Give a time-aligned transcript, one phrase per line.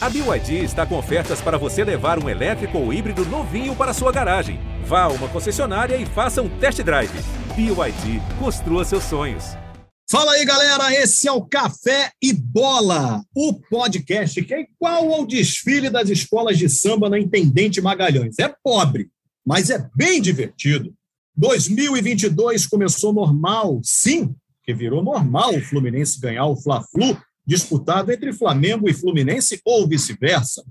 [0.00, 4.12] A BYD está com ofertas para você levar um elétrico ou híbrido novinho para sua
[4.12, 4.60] garagem.
[4.84, 7.10] Vá a uma concessionária e faça um test drive.
[7.56, 9.56] BYD, construa seus sonhos.
[10.08, 10.94] Fala aí, galera.
[10.94, 16.56] Esse é o Café e Bola, o podcast que é igual ao desfile das escolas
[16.56, 18.38] de samba na Intendente Magalhães.
[18.38, 19.10] É pobre,
[19.44, 20.94] mas é bem divertido.
[21.36, 27.18] 2022 começou normal, sim, que virou normal o Fluminense ganhar o Fla-Flu
[27.48, 30.62] disputado entre Flamengo e Fluminense ou vice-versa.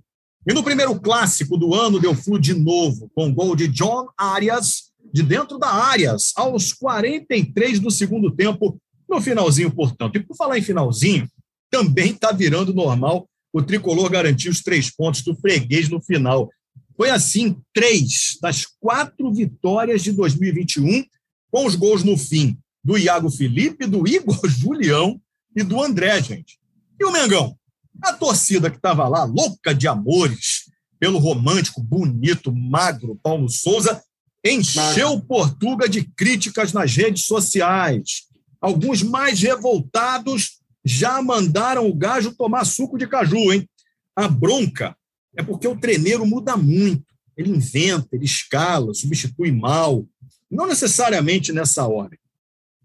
[0.48, 4.92] E no primeiro clássico do ano deu Flu de novo, com gol de John Arias,
[5.12, 8.80] de dentro da Arias, aos 43 do segundo tempo,
[9.10, 10.18] no finalzinho, portanto.
[10.18, 11.28] E por falar em finalzinho,
[11.72, 16.48] também está virando normal o tricolor garantir os três pontos do freguês no final.
[16.96, 21.04] Foi assim, três das quatro vitórias de 2021,
[21.50, 25.20] com os gols no fim do Iago Felipe, do Igor Julião
[25.56, 26.60] e do André, gente.
[27.00, 27.58] E o Mengão?
[28.02, 30.66] A torcida que estava lá, louca de amores,
[31.00, 34.02] pelo romântico, bonito, magro Paulo Souza,
[34.44, 38.28] encheu o Portuga de críticas nas redes sociais.
[38.62, 43.68] Alguns mais revoltados já mandaram o gajo tomar suco de caju, hein?
[44.16, 44.96] A bronca
[45.36, 47.06] é porque o treneiro muda muito.
[47.36, 50.08] Ele inventa, ele escala, substitui mal,
[50.50, 52.18] não necessariamente nessa ordem.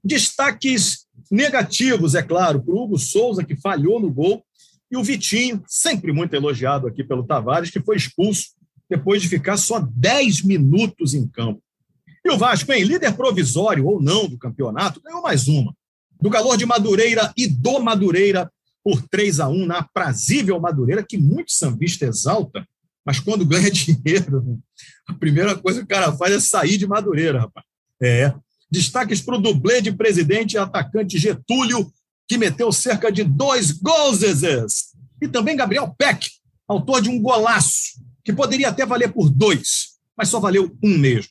[0.05, 4.45] Destaques negativos, é claro, para o Hugo Souza, que falhou no gol,
[4.91, 8.51] e o Vitinho, sempre muito elogiado aqui pelo Tavares, que foi expulso
[8.89, 11.63] depois de ficar só 10 minutos em campo.
[12.23, 15.75] E o Vasco, em líder provisório ou não do campeonato, ganhou mais uma.
[16.21, 18.53] Do Galor de Madureira e do Madureira,
[18.85, 22.69] por 3 a 1 na aprazível Madureira, que muito sambista exalta,
[23.05, 24.61] mas quando ganha dinheiro,
[25.09, 27.65] a primeira coisa que o cara faz é sair de Madureira, rapaz.
[28.01, 28.35] É.
[28.73, 31.93] Destaques para o dublê de presidente e atacante Getúlio,
[32.27, 34.23] que meteu cerca de dois gols,
[35.21, 36.31] E também Gabriel Peck,
[36.67, 41.31] autor de um golaço, que poderia até valer por dois, mas só valeu um mesmo.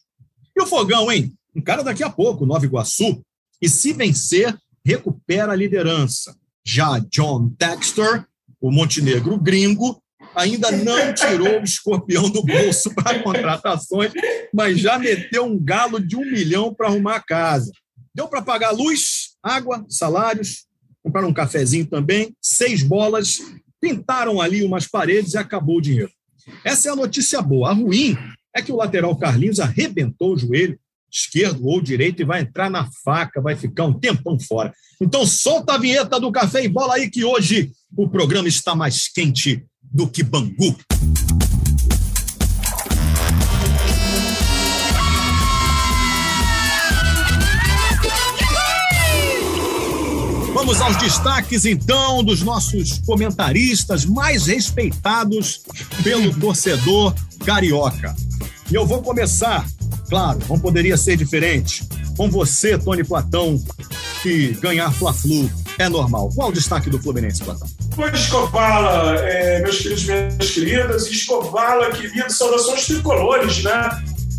[0.56, 1.34] E o Fogão, hein?
[1.56, 3.24] Um cara daqui a pouco, Nova Iguaçu,
[3.60, 6.38] e se vencer, recupera a liderança.
[6.64, 8.24] Já John Textor,
[8.62, 10.00] o Montenegro gringo,
[10.36, 14.12] ainda não tirou o escorpião do bolso para contratações,
[14.54, 17.72] mas já meteu um galo de um milhão para arrumar a casa.
[18.14, 20.66] Deu para pagar luz, água, salários,
[21.04, 23.40] compraram um cafezinho também, seis bolas,
[23.80, 26.12] pintaram ali umas paredes e acabou o dinheiro.
[26.64, 27.70] Essa é a notícia boa.
[27.70, 28.18] A ruim
[28.56, 30.80] é que o lateral Carlinhos arrebentou o joelho
[31.12, 34.74] esquerdo ou direito e vai entrar na faca, vai ficar um tempão fora.
[35.02, 39.10] Então solta a vinheta do café e bola aí que hoje o programa está mais
[39.10, 40.76] quente do que Bangu.
[50.54, 55.62] Vamos aos destaques, então, dos nossos comentaristas mais respeitados
[56.04, 57.14] pelo torcedor
[57.44, 58.16] carioca.
[58.70, 59.66] E eu vou começar,
[60.08, 61.84] claro, não poderia ser diferente,
[62.16, 63.62] com você, Tony Platão,
[64.22, 66.30] que ganhar Fla-Flu é normal.
[66.36, 67.68] Qual o destaque do Fluminense, Platão?
[67.96, 73.90] Pois, Escovala, é, meus queridos, minhas queridas, Escovala, querido, saudações tricolores, né?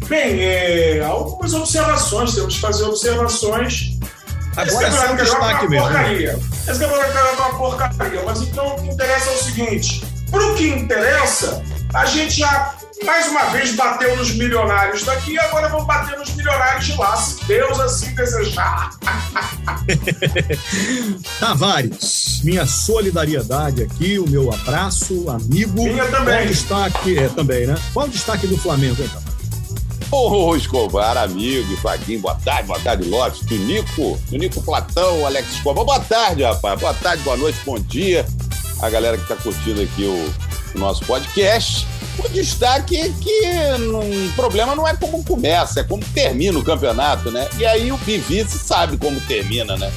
[0.06, 3.98] Bem, é, algumas observações, temos que fazer observações.
[4.56, 5.88] Agora é só um destaque mesmo.
[5.88, 5.94] Né?
[5.94, 6.38] Porcaria.
[6.68, 10.68] Esse campeonato é uma porcaria, mas então o que interessa é o seguinte: pro que
[10.68, 11.62] interessa,
[11.94, 12.74] a gente já
[13.04, 17.44] mais uma vez bateu nos milionários daqui, agora vamos bater nos milionários de lá, se
[17.44, 18.90] Deus assim desejar.
[21.40, 25.82] Tavares, minha solidariedade aqui, o meu abraço, amigo.
[25.82, 26.34] Minha também.
[26.34, 27.74] Qual o destaque, é, também, né?
[27.92, 29.22] Qual o destaque do Flamengo, então?
[30.10, 35.84] Ô, oh, Escobar, amigo, Faguinho, boa tarde, boa tarde, Lopes, Tunico, Tunico Platão, Alex Escobar,
[35.84, 38.26] boa tarde, rapaz, boa tarde, boa noite, bom dia,
[38.82, 41.86] a galera que tá curtindo aqui o nosso podcast.
[42.18, 43.42] O destaque é que
[44.28, 47.48] o problema não é como começa, é como termina o campeonato, né?
[47.58, 49.90] E aí o Bivice sabe como termina, né?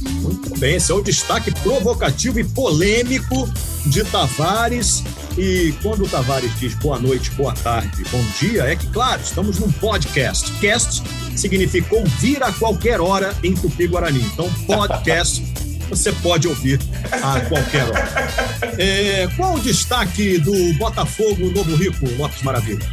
[0.00, 3.48] Muito bem, esse é o destaque provocativo e polêmico
[3.86, 5.02] de Tavares.
[5.38, 9.58] E quando o Tavares diz boa noite, boa tarde, bom dia, é que, claro, estamos
[9.58, 10.50] num podcast.
[10.54, 11.02] Cast
[11.36, 14.20] significa ouvir a qualquer hora em Tupi-Guarani.
[14.20, 15.42] Então, podcast
[15.88, 16.80] você pode ouvir
[17.12, 18.30] a qualquer hora.
[18.78, 22.86] É, qual o destaque do Botafogo Novo Rico, Lopes Maravilha?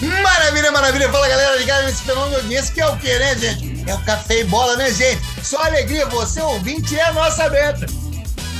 [0.00, 1.10] Maravilha, maravilha.
[1.10, 3.90] Fala, galera, ligado nesse fenômeno audiência, que é o quê, né, gente?
[3.90, 5.20] É o café e bola, né, gente?
[5.42, 7.86] Só alegria, você ouvinte é a nossa meta.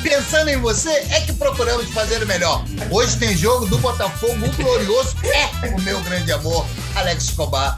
[0.03, 2.65] Pensando em você, é que procuramos fazer o melhor.
[2.91, 7.77] Hoje tem jogo do Botafogo, o glorioso é o meu grande amor, Alex Escobar.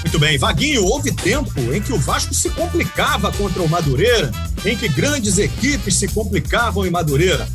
[0.00, 4.30] Muito bem, Vaguinho, houve tempo em que o Vasco se complicava contra o Madureira,
[4.64, 7.48] em que grandes equipes se complicavam em Madureira.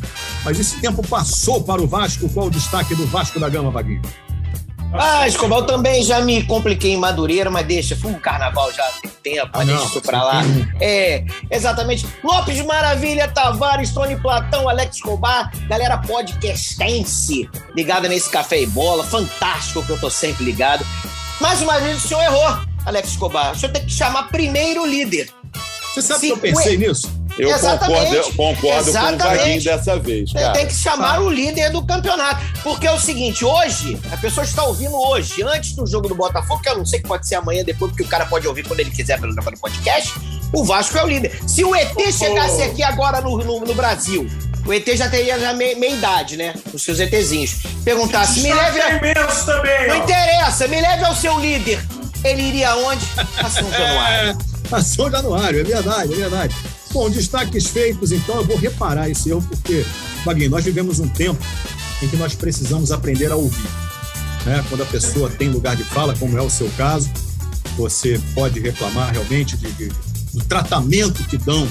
[0.44, 2.28] Mas esse tempo passou para o Vasco.
[2.28, 4.02] Qual o destaque do Vasco da Gama, Vaguinho?
[4.96, 8.84] Ah, Escobar, eu também já me compliquei em Madureira, mas deixa, foi um carnaval já
[9.02, 10.42] tem tempo, mas Ah, deixa isso pra lá.
[10.80, 12.06] É, exatamente.
[12.22, 19.82] Lopes Maravilha, Tavares, Tony Platão, Alex Escobar, galera podcastense ligada nesse café e bola, fantástico
[19.82, 20.86] que eu tô sempre ligado.
[21.40, 23.52] Mais uma vez o senhor errou, Alex Escobar.
[23.52, 25.30] O senhor tem que chamar primeiro o líder.
[25.94, 27.24] Você sabe Sim, que eu pensei nisso?
[27.38, 27.86] Eu Exatamente.
[27.86, 29.38] concordo, eu concordo com o Exatamente.
[29.38, 30.52] Vaguinho dessa vez, cara.
[30.52, 32.40] tem que chamar o líder do campeonato.
[32.62, 36.62] Porque é o seguinte, hoje, a pessoa está ouvindo hoje, antes do jogo do Botafogo,
[36.62, 38.80] que eu não sei que pode ser amanhã, depois, porque o cara pode ouvir quando
[38.80, 40.14] ele quiser pelo podcast,
[40.52, 41.40] o Vasco é o líder.
[41.46, 44.28] Se o ET chegasse aqui agora no, no, no Brasil,
[44.66, 46.54] o ET já teria já meia, meia idade, né?
[46.72, 47.56] Os seus ETzinhos.
[47.84, 48.80] Perguntasse, me leve...
[48.80, 48.90] A...
[48.90, 50.04] é imenso também, Não ó.
[50.04, 51.84] interessa, me leve ao seu líder.
[52.24, 53.04] Ele iria aonde?
[53.38, 54.38] A São Januário.
[54.72, 56.56] É, Ação Januário, é verdade, é verdade.
[56.92, 59.84] Bom, destaques feitos, então eu vou reparar esse erro, porque,
[60.24, 61.44] Vaguinho, nós vivemos um tempo
[62.02, 63.68] em que nós precisamos aprender a ouvir.
[64.46, 64.64] Né?
[64.68, 67.10] Quando a pessoa tem lugar de fala, como é o seu caso,
[67.76, 69.92] você pode reclamar realmente de, de-
[70.32, 71.68] do tratamento que dão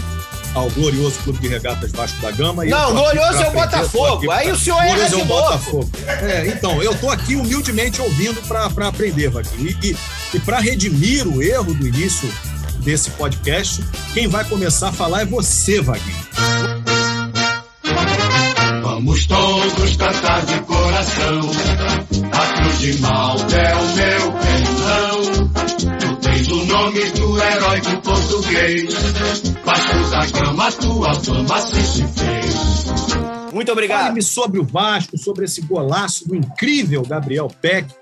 [0.54, 2.66] ao glorioso Clube de Regatas Vasco da Gama.
[2.66, 4.26] e Não, glorioso é o Botafogo.
[4.26, 5.28] pra- Aí o senhor erra é de o novo.
[5.42, 5.90] Botafogo.
[6.08, 9.68] É, então, eu tô aqui humildemente ouvindo para aprender, Vaguinho.
[9.82, 9.98] E, e,
[10.36, 12.32] e para redimir o erro do início
[12.80, 13.84] desse podcast,
[14.14, 16.24] quem vai começar a falar é você, Vaguinho.
[18.82, 21.52] Vamos todos cantar de coração.
[22.32, 24.13] A cruz de Malta é o meu
[26.74, 28.94] nome do herói do português.
[29.64, 33.54] Vasco da Gama, tua fama se se fez.
[33.54, 34.02] Muito obrigado.
[34.06, 37.94] Fale-me sobre o Vasco, sobre esse golaço do incrível Gabriel Peck.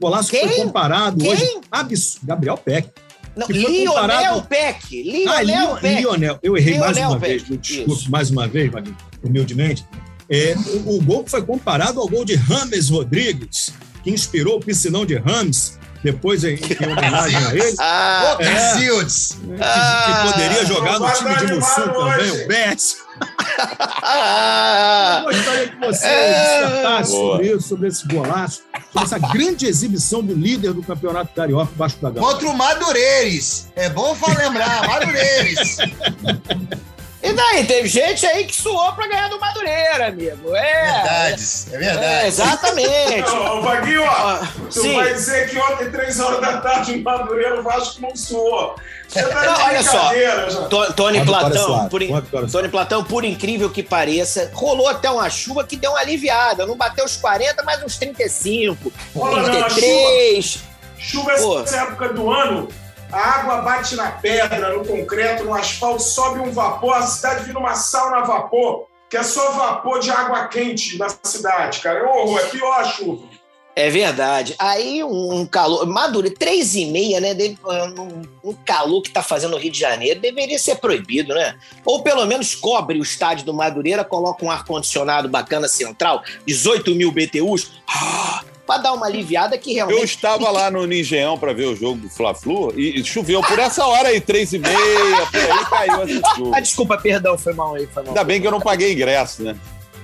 [0.00, 0.48] Golaço que Quem?
[0.48, 1.30] foi comparado Quem?
[1.32, 1.60] hoje.
[1.70, 2.18] Abs...
[2.24, 2.88] Gabriel Peck.
[3.36, 5.24] Não, que Lionel comparado- Peck.
[5.28, 6.00] Ah, Lionel Lio- Peck.
[6.02, 6.38] Lionel.
[6.42, 8.10] Eu errei mais Lionel uma Peck, vez, me desculpe isso.
[8.10, 9.86] mais uma vez, Vaguinho, humildemente.
[10.28, 13.72] É, o, o gol foi comparado ao gol de Rames Rodrigues,
[14.02, 17.74] que inspirou o piscinão de Rames, depois em, em homenagem a ele.
[17.80, 18.44] Ah, É.
[18.54, 19.28] Cacildes!
[19.32, 22.44] que, que poderia jogar no time de animado também, hoje.
[22.44, 22.96] o Betts.
[24.02, 26.40] ah, Eu gostaria que você É.
[26.68, 28.62] dissertasse sobre isso, sobre esse golaço,
[28.92, 32.26] sobre essa grande exibição do líder do Campeonato Carioca, Vasco da Gama.
[32.26, 33.68] Contra o Madureires.
[33.76, 35.76] É bom lembrar, Madureires.
[37.20, 40.54] E daí, teve gente aí que suou pra ganhar do Madureira, amigo.
[40.54, 40.92] É.
[40.92, 42.26] Verdades, é é verdade.
[42.28, 43.30] exatamente.
[43.34, 44.38] Ô, Vaguinho, ó,
[44.72, 44.94] tu sim.
[44.94, 48.76] vai dizer que ontem, três horas da tarde, em Madureira, o Vasco não suou.
[49.08, 50.14] Você tá Não, olha só.
[50.14, 50.46] já.
[50.68, 52.12] To- Tony Platão, por, in-
[52.52, 56.66] Tony Platão, por incrível que pareça, rolou até uma chuva que deu uma aliviada.
[56.66, 60.58] Não bateu os 40, mas uns 35, Olha, não, a 33.
[60.98, 61.60] Chuva Pô.
[61.62, 62.68] essa época do ano,
[63.12, 67.58] a água bate na pedra, no concreto, no asfalto, sobe um vapor, a cidade vira
[67.58, 72.00] uma sauna a vapor, que é só vapor de água quente na cidade, cara.
[72.00, 73.38] É horror, é pior a chuva.
[73.78, 74.56] É verdade.
[74.58, 75.86] Aí um, calor.
[75.86, 77.28] Maduro, três e meia, né?
[78.42, 81.56] Um calor que tá fazendo no Rio de Janeiro deveria ser proibido, né?
[81.84, 87.12] Ou pelo menos cobre o estádio do Madureira, coloca um ar-condicionado bacana central, 18 mil
[87.12, 89.98] BTUs, ah, pra dar uma aliviada que realmente.
[89.98, 93.58] Eu estava lá no Ningeão para ver o jogo do Fla-Flu e e choveu por
[93.58, 96.20] essa hora aí, três e meia, por aí caiu essa
[96.54, 98.10] Ah, desculpa, perdão, foi mal aí, foi mal.
[98.12, 99.56] Ainda bem que eu não paguei ingresso, né?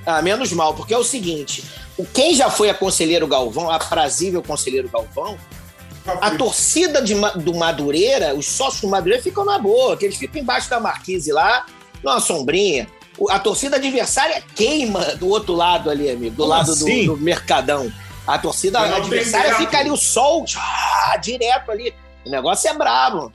[0.06, 1.62] Ah, menos mal, porque é o seguinte:
[1.96, 5.38] o- quem já foi a conselheiro Galvão, a aprazível conselheiro Galvão,
[6.20, 10.40] a torcida de do Madureira, os sócios do Madureira ficam na boa, que eles ficam
[10.42, 11.64] embaixo da marquise lá,
[12.02, 12.88] numa sombrinha.
[13.30, 17.06] A torcida adversária queima do outro lado ali, amigo, do Como lado do- assim?
[17.06, 17.90] do, Mercadão.
[18.26, 21.94] A torcida tem adversária fica ali, o sol ah, direto ali.
[22.24, 23.30] O negócio é brabo.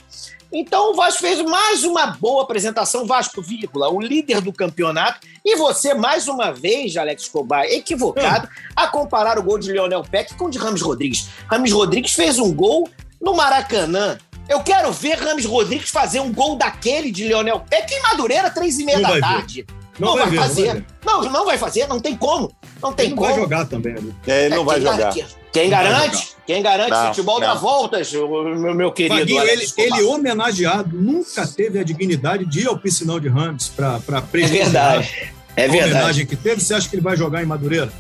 [0.51, 5.19] Então o Vasco fez mais uma boa apresentação, Vasco, vírgula, o líder do campeonato.
[5.46, 10.34] E você, mais uma vez, Alex Escobar, equivocado a comparar o gol de Leonel Peck
[10.34, 11.29] com o de Rames Rodrigues.
[11.48, 12.89] Rames Rodrigues fez um gol
[13.22, 14.17] no Maracanã.
[14.48, 18.79] Eu quero ver Rames Rodrigues fazer um gol daquele de Leonel Peck em Madureira, três
[18.79, 19.67] e meia Não da vai ver.
[20.00, 20.65] Não Não, vai vai, ver, não fazer.
[20.65, 20.86] vai ver.
[21.06, 22.51] Não, não vai fazer, não tem como.
[22.82, 23.34] Não tem Ele não como.
[23.34, 24.15] vai jogar também, amigo.
[24.25, 24.98] É, ele não É, vai quem jogar.
[25.15, 26.27] gar- Quem Não vai garante?
[26.46, 26.91] Quem garante?
[26.91, 27.48] Não, futebol não.
[27.48, 29.15] dá voltas, meu, meu querido.
[29.20, 34.00] Vaguinho, ele, ele homenageado, nunca teve a dignidade de ir ao piscinão de Rams para
[34.18, 34.65] É prestigiar
[35.00, 35.32] verdade.
[35.56, 35.91] É a verdade.
[35.91, 36.62] homenagem que teve.
[36.62, 37.91] Você acha que ele vai jogar em Madureira?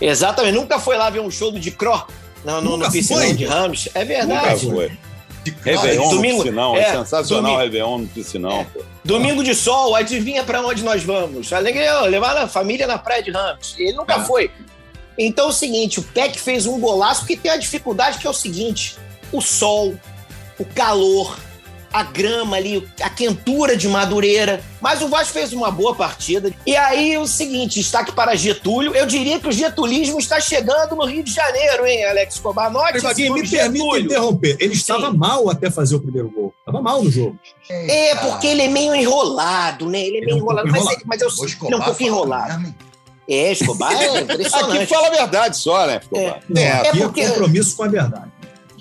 [0.00, 0.54] Exatamente.
[0.54, 2.06] Nunca foi lá ver um show do Dicró
[2.44, 3.34] no, no, Nunca no piscinão foi?
[3.34, 3.88] de Ramos.
[3.94, 4.70] É Nunca verdade.
[4.70, 4.92] foi.
[5.62, 8.66] Réveillon no domingo- piscinão, é, é, sensacional domingo- Réveillon no piscinão.
[8.72, 8.82] pô.
[9.04, 11.52] Domingo de sol, adivinha pra onde nós vamos?
[11.52, 13.74] Alegria, levar a família na praia de Ramos.
[13.78, 14.24] Ele nunca É.
[14.24, 14.50] foi.
[15.18, 18.30] Então é o seguinte, o Peck fez um golaço que tem a dificuldade que é
[18.30, 18.96] o seguinte,
[19.32, 19.94] o sol,
[20.58, 21.36] o calor,
[21.92, 24.62] a grama ali, a quentura de Madureira.
[24.80, 26.52] Mas o Vasco fez uma boa partida.
[26.66, 28.94] E aí o seguinte, destaque para Getúlio.
[28.94, 32.70] Eu diria que o getulismo está chegando no Rio de Janeiro, hein, Alex Escobar?
[32.70, 34.04] Note Vaguinho, me permita Getúlio.
[34.04, 34.56] interromper.
[34.60, 36.54] Ele estava mal até fazer o primeiro gol.
[36.60, 37.38] Estava mal no jogo.
[37.68, 40.00] É, porque ele é meio enrolado, né?
[40.00, 40.96] Ele é Ele meio é um enrolado, mas, enrolado.
[41.00, 42.74] ele- mas eu, O ele é um Escobar pouco enrolado.
[43.28, 44.86] É, Escobar é Aqui impressionante.
[44.86, 46.00] fala a verdade só, né?
[46.02, 46.40] Escobar?
[46.56, 48.30] É, aqui é, porque- compromisso com a verdade.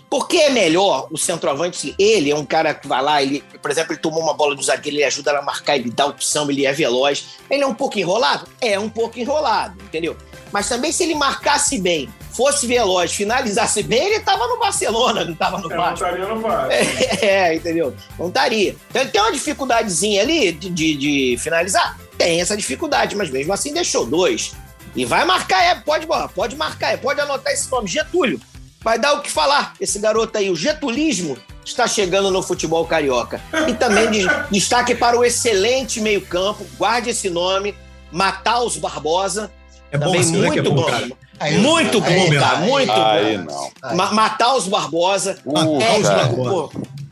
[0.10, 3.94] Porque é melhor o centroavante, ele é um cara que vai lá, ele, por exemplo,
[3.94, 6.74] ele tomou uma bola do zagueiro, ele ajuda a marcar, ele dá opção, ele é
[6.74, 7.38] veloz.
[7.50, 8.48] Ele é um pouco enrolado?
[8.60, 10.18] É um pouco enrolado, entendeu?
[10.51, 15.36] Mas também se ele marcasse bem, fosse veloz, finalizasse bem, ele tava no Barcelona, não
[15.36, 16.06] tava no É, Vasco.
[16.18, 16.70] Não vai.
[17.22, 17.94] É, entendeu?
[18.18, 18.75] Não estaria.
[18.89, 22.00] Então ele tem uma dificuldadezinha ali de, de, de finalizar?
[22.18, 24.54] Tem essa dificuldade, mas mesmo assim deixou dois.
[24.96, 28.42] E vai marcar, é, pode, pode marcar, é, pode anotar esse nome, Getúlio.
[28.82, 29.74] Vai dar o que falar.
[29.80, 33.42] Esse garoto aí, o getulismo, está chegando no futebol carioca.
[33.68, 37.76] E também de- destaque para o excelente meio-campo, guarde esse nome,
[38.12, 39.52] Mataus Barbosa.
[39.92, 40.86] É bom também que é muito bom, bom.
[40.86, 41.10] cara.
[41.40, 42.56] Aí, Muito aí, bom, tá?
[42.58, 43.72] Muito Aí bom.
[43.82, 43.96] aí.
[43.96, 45.38] Ma Mataus Barbosa.
[45.46, 45.98] Uh, É,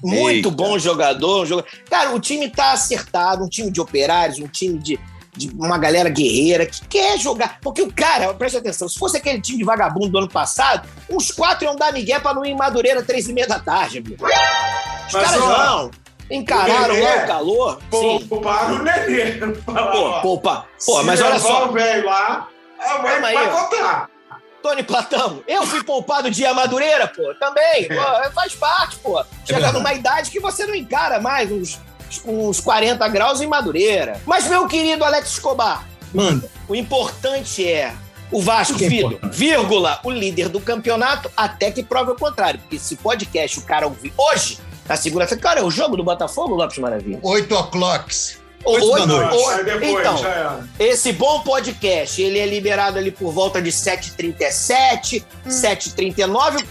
[0.03, 0.49] muito Eita.
[0.51, 1.69] bom jogador, um jogador.
[1.89, 4.99] Cara, o time tá acertado, um time de operários, um time de,
[5.37, 7.59] de uma galera guerreira que quer jogar.
[7.61, 11.31] Porque o cara, presta atenção, se fosse aquele time de vagabundo do ano passado, uns
[11.31, 14.25] quatro iam dar migué pra não ir em Madureira três e meia da tarde, amigo.
[14.25, 15.91] Os Mas, caras não.
[16.29, 17.79] Encararam o lá o calor.
[18.27, 19.33] Pouparam o Nenê.
[19.65, 20.65] Pô, pô, pá.
[20.85, 22.47] Pô, Se mas olha só, o velho lá,
[22.79, 24.09] aí, vai contar.
[24.61, 27.87] Tony Platão, eu fui poupado de Madureira, pô, também.
[27.87, 29.23] Pô, faz parte, pô.
[29.45, 29.77] Chega verdade.
[29.77, 31.79] numa idade que você não encara mais uns,
[32.25, 34.19] uns 40 graus em Madureira.
[34.25, 36.49] Mas, meu querido Alex Escobar, Manda.
[36.67, 37.93] o importante é
[38.31, 42.59] o Vasco, é filho, vírgula, o líder do campeonato, até que prove o contrário.
[42.59, 46.55] Porque se podcast o cara ouvir hoje, na segunda-feira, cara, é o jogo do Botafogo,
[46.55, 47.19] Lopes Maravilha?
[47.21, 48.37] 8 o'clocks.
[48.65, 49.63] Oito da noite.
[49.63, 55.49] depois então, esse bom podcast, ele é liberado ali por volta de 7h37, Hum.
[55.49, 56.65] 7h39.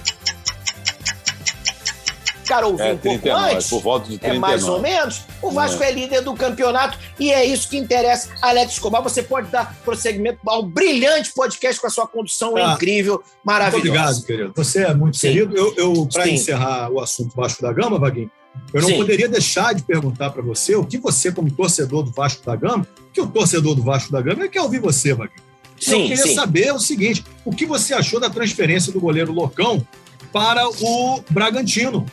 [2.57, 3.69] Cara, ouviu É, um pouco 39, antes.
[3.69, 4.41] por volta de É 39.
[4.41, 5.21] mais ou menos.
[5.43, 5.91] O Vasco é.
[5.93, 8.31] líder do campeonato e é isso que interessa.
[8.41, 12.73] Alex Escobar, você pode dar prosseguimento ao brilhante podcast com a sua condução Tá.
[12.73, 13.79] incrível, Muito maravilhosa.
[13.89, 14.53] obrigado, querido.
[14.57, 15.29] Você é muito Sim.
[15.33, 15.55] querido.
[15.57, 18.31] Eu, eu para encerrar o assunto Vasco da Gama, Vaguinho,
[18.73, 18.97] eu não Sim.
[18.97, 22.87] poderia deixar de perguntar para você o que você, como torcedor do Vasco da Gama,
[23.13, 25.43] que o torcedor do Vasco da Gama quer ouvir você, Vaguinho.
[25.77, 26.35] eu Sim, queria sim.
[26.35, 29.87] saber o seguinte: o que você achou da transferência do goleiro Locão
[30.33, 32.07] para o Bragantino?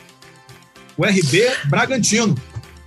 [0.96, 2.34] O RB Bragantino.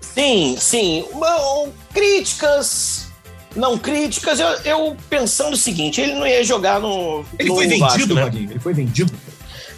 [0.01, 1.05] Sim, sim.
[1.13, 3.07] Bom, críticas,
[3.55, 4.39] não críticas.
[4.39, 8.31] Eu, eu pensando o seguinte, ele não ia jogar no Ele no foi vendido, Vasco,
[8.31, 8.31] né?
[8.49, 9.13] Ele foi vendido?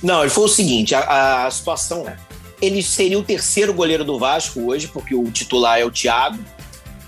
[0.01, 2.15] Não, ele foi o seguinte: a, a situação é.
[2.61, 6.37] Ele seria o terceiro goleiro do Vasco hoje, porque o titular é o Thiago.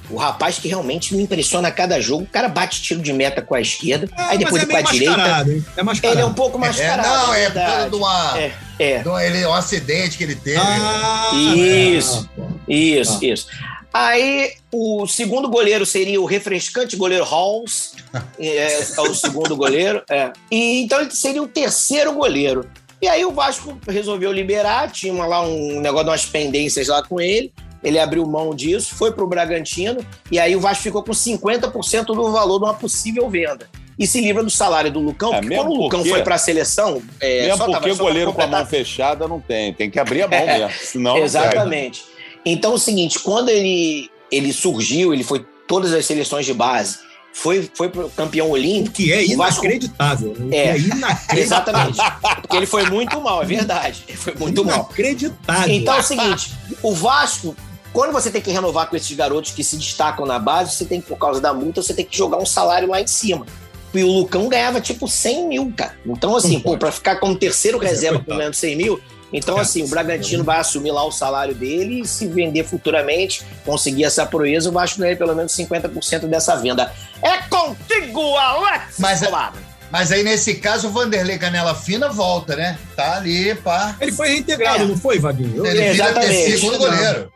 [0.10, 2.24] O rapaz que realmente me impressiona a cada jogo.
[2.24, 4.92] O cara bate tiro de meta com a esquerda, aí depois mas é com a
[4.92, 5.46] direita.
[5.52, 5.66] hein?
[5.78, 6.18] É mascarado.
[6.20, 7.08] Ele é um pouco É, mascarado.
[7.08, 7.72] não, é por verdade.
[7.72, 8.38] causa de uma.
[8.40, 9.04] É, é.
[9.08, 10.58] um- ele, um acidente que ele teve.
[10.60, 12.30] Ah, Isso.
[12.36, 12.44] tá.
[12.68, 13.26] Isso, Ah.
[13.26, 13.48] isso.
[13.94, 17.92] Aí o segundo goleiro seria o refrescante goleiro Halls.
[18.40, 20.02] é, é o segundo goleiro.
[20.10, 20.32] É.
[20.50, 22.70] E então ele seria o terceiro goleiro.
[23.02, 27.04] E aí o Vasco resolveu liberar, tinha uma- lá um negócio de umas pendências lá
[27.04, 27.52] com ele.
[27.84, 32.32] Ele abriu mão disso, foi pro Bragantino, e aí o Vasco ficou com 50% do
[32.32, 33.68] valor de uma possível venda.
[34.00, 36.38] E se livra do salário do Lucão, É, porque quando o Lucão porque- foi pra
[36.38, 37.02] seleção.
[37.20, 39.74] É, Mesmo só tava- porque só o pra goleiro com a mão fechada não tem.
[39.74, 40.70] Tem que abrir a mão mesmo.
[40.84, 41.18] Senão.
[41.18, 42.04] Exatamente.
[42.46, 46.98] Então é o seguinte, quando ele, ele surgiu, ele foi todas as seleções de base,
[47.34, 48.96] foi, foi pro campeão O olímpico.
[48.96, 50.36] que é O Vasco- inacreditável.
[50.40, 50.58] O É.
[50.58, 51.44] é inacreditável.
[51.44, 52.00] Exatamente.
[52.42, 54.04] Porque ele foi muito mal, é verdade.
[54.08, 54.76] Ele foi muito mal.
[54.76, 55.74] Inacreditável.
[55.74, 57.56] Então é o seguinte, o Vasco,
[57.94, 61.00] quando você tem que renovar com esses garotos que se destacam na base, você tem
[61.00, 63.46] que, por causa da multa, você tem que jogar um salário lá em cima.
[63.94, 65.96] E o Lucão ganhava tipo 100 mil, cara.
[66.06, 69.02] Então, assim, pô, pra ficar como terceiro é, reserva por menos 100 mil,
[69.34, 70.46] então, É, assim, o Bragantino é.
[70.46, 75.00] vai assumir lá o salário dele e se vender futuramente, conseguir essa proeza, o Vasco
[75.00, 76.92] ganha pelo menos 50% dessa venda.
[77.22, 78.96] É contigo, Alex!
[79.00, 79.54] Mas é- Escobar.
[79.92, 82.78] Mas aí, nesse caso, o Vanderlei Canela Fina volta, né?
[82.96, 83.94] Tá ali, pá.
[84.00, 84.88] Ele foi reintegrado, É.
[84.88, 85.66] não foi, Vaguinho?
[85.66, 86.46] Ele vira Exatamente.
[86.46, 87.32] ter segundo goleiro.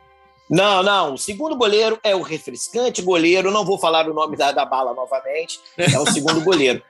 [0.48, 1.14] Não, não.
[1.14, 3.50] O segundo goleiro é o refrescante goleiro.
[3.50, 5.60] Não vou falar o nome da, da bala novamente.
[5.76, 6.82] É o segundo goleiro.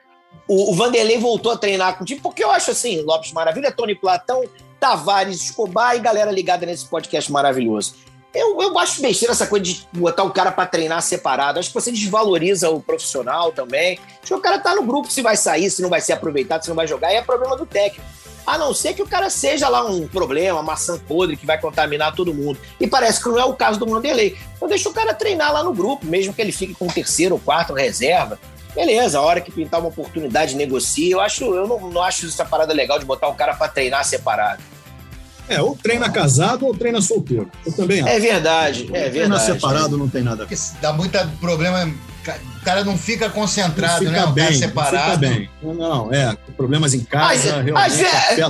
[0.47, 3.71] O, o Vanderlei voltou a treinar com o time, porque eu acho assim: Lopes Maravilha,
[3.71, 4.43] Tony Platão,
[4.79, 7.95] Tavares, Escobar e galera ligada nesse podcast maravilhoso.
[8.33, 11.59] Eu, eu acho besteira essa coisa de botar o cara pra treinar separado.
[11.59, 13.99] Acho que você desvaloriza o profissional também.
[14.21, 16.61] Acho que o cara tá no grupo se vai sair, se não vai ser aproveitado,
[16.61, 18.05] se não vai jogar, e é problema do técnico.
[18.47, 22.15] A não ser que o cara seja lá um problema, maçã podre que vai contaminar
[22.15, 22.57] todo mundo.
[22.79, 24.37] E parece que não é o caso do Vanderlei.
[24.55, 27.35] Então deixa o cara treinar lá no grupo, mesmo que ele fique com o terceiro
[27.35, 28.39] ou quarto reserva.
[28.73, 31.11] Beleza, a hora que pintar uma oportunidade, negocia.
[31.11, 34.05] Eu acho, eu não, não acho essa parada legal de botar o cara para treinar
[34.05, 34.63] separado.
[35.49, 37.49] É, ou treina casado ou treina solteiro.
[37.65, 38.09] Eu também acho.
[38.09, 39.45] É verdade, é Treina verdade.
[39.45, 40.55] separado não tem nada a ver.
[40.55, 41.93] Porque dá muito problema.
[42.35, 44.17] O cara não fica concentrado, Não né?
[44.19, 44.97] fica O cara bem, separado.
[44.97, 45.49] não fica bem.
[45.63, 46.37] Não, não, é.
[46.55, 47.73] Problemas em casa, às ve-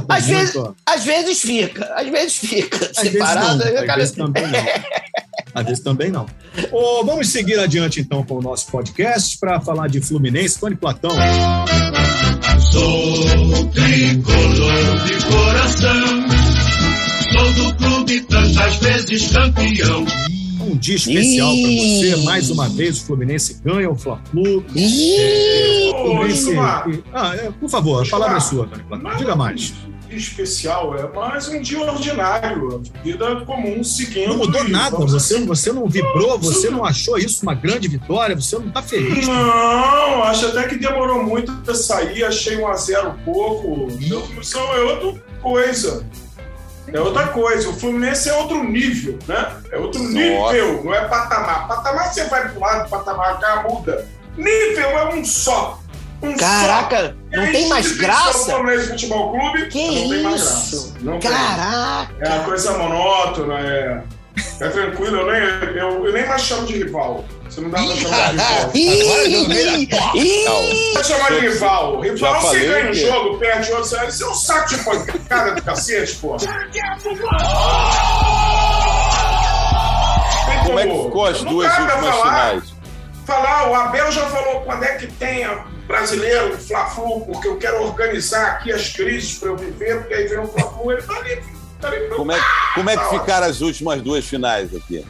[0.10, 0.56] às vezes,
[0.86, 3.58] às vezes fica, às vezes fica Às vezes separado.
[3.58, 4.60] não, aí o às cara- vezes também não.
[5.56, 6.26] Às vezes também não.
[6.72, 10.60] Ô, vamos seguir adiante, então, com o nosso podcast para falar de Fluminense.
[10.60, 11.12] Tony Platão,
[12.72, 16.28] Sou tricolor de coração.
[17.32, 20.06] Sou do clube tantas vezes campeão.
[20.68, 22.16] Um dia especial para você.
[22.24, 24.60] Mais uma vez, o Fluminense ganha o Fla-Flu.
[24.60, 29.74] Ô, Fluminense- Gilmar, Ah, é, por favor, a palavra é sua, nada Diga mais.
[30.10, 34.30] especial, é mais um dia ordinário, vida comum, seguindo.
[34.30, 35.46] Não mudou nada, você, assim.
[35.46, 39.28] você não vibrou, você não achou isso uma grande vitória, você não está feliz.
[39.28, 43.88] Não, acho até que demorou muito pra sair, achei um a zero pouco.
[44.44, 46.06] São, é outra coisa.
[46.94, 47.70] É outra coisa.
[47.70, 49.52] O Fluminense é outro nível, né?
[49.72, 51.68] É outro nível, não é patamar.
[51.68, 54.06] Patamar você vai pro lado, patamar cá muda.
[54.38, 55.80] Nível é um só.
[56.22, 57.38] Um Caraca, só.
[57.38, 58.52] não a tem mais graça?
[58.54, 60.84] Fluminense Futebol Clube Que não tem mais isso?
[60.94, 60.94] graça.
[61.02, 61.32] Não tem.
[61.32, 62.14] Caraca!
[62.20, 64.02] É uma coisa monótona, é.
[64.60, 65.42] É tranquilo, eu nem,
[65.78, 67.24] eu, eu nem mais chamo de rival.
[67.50, 70.62] Você não dá pra chamar de rival.
[70.94, 72.00] Pode chamar de rival.
[72.02, 73.86] Rival você ganha um que- jogo, perde outro.
[73.86, 76.36] você- Isso é um saco de pancada do cacete, pô.
[76.38, 76.48] Tem
[80.66, 82.74] Como é que ficou as Não duas dá pra últimas falar, finais?
[83.26, 88.48] Falar, o Abel já falou quando é que tenha brasileiro, Fla-Flu, porque eu quero organizar
[88.52, 91.36] aqui as crises pra eu viver, porque aí vem o Fla-Flu, ele tá tá ali
[92.16, 92.40] Como é,
[92.74, 95.06] como é que ficaram as últimas duas finais aqui?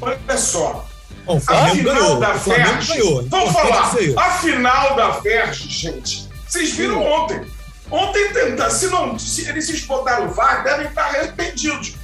[0.00, 0.84] Olha só,
[1.24, 2.20] Bom, o A final ganhou.
[2.20, 3.28] da ganhou.
[3.28, 3.94] Vamos falar.
[4.16, 6.28] A final da Ferj, gente.
[6.48, 7.46] Vocês viram ontem.
[7.90, 11.94] Ontem tenta, se não, se eles se botaram o VAR, devem estar arrependidos.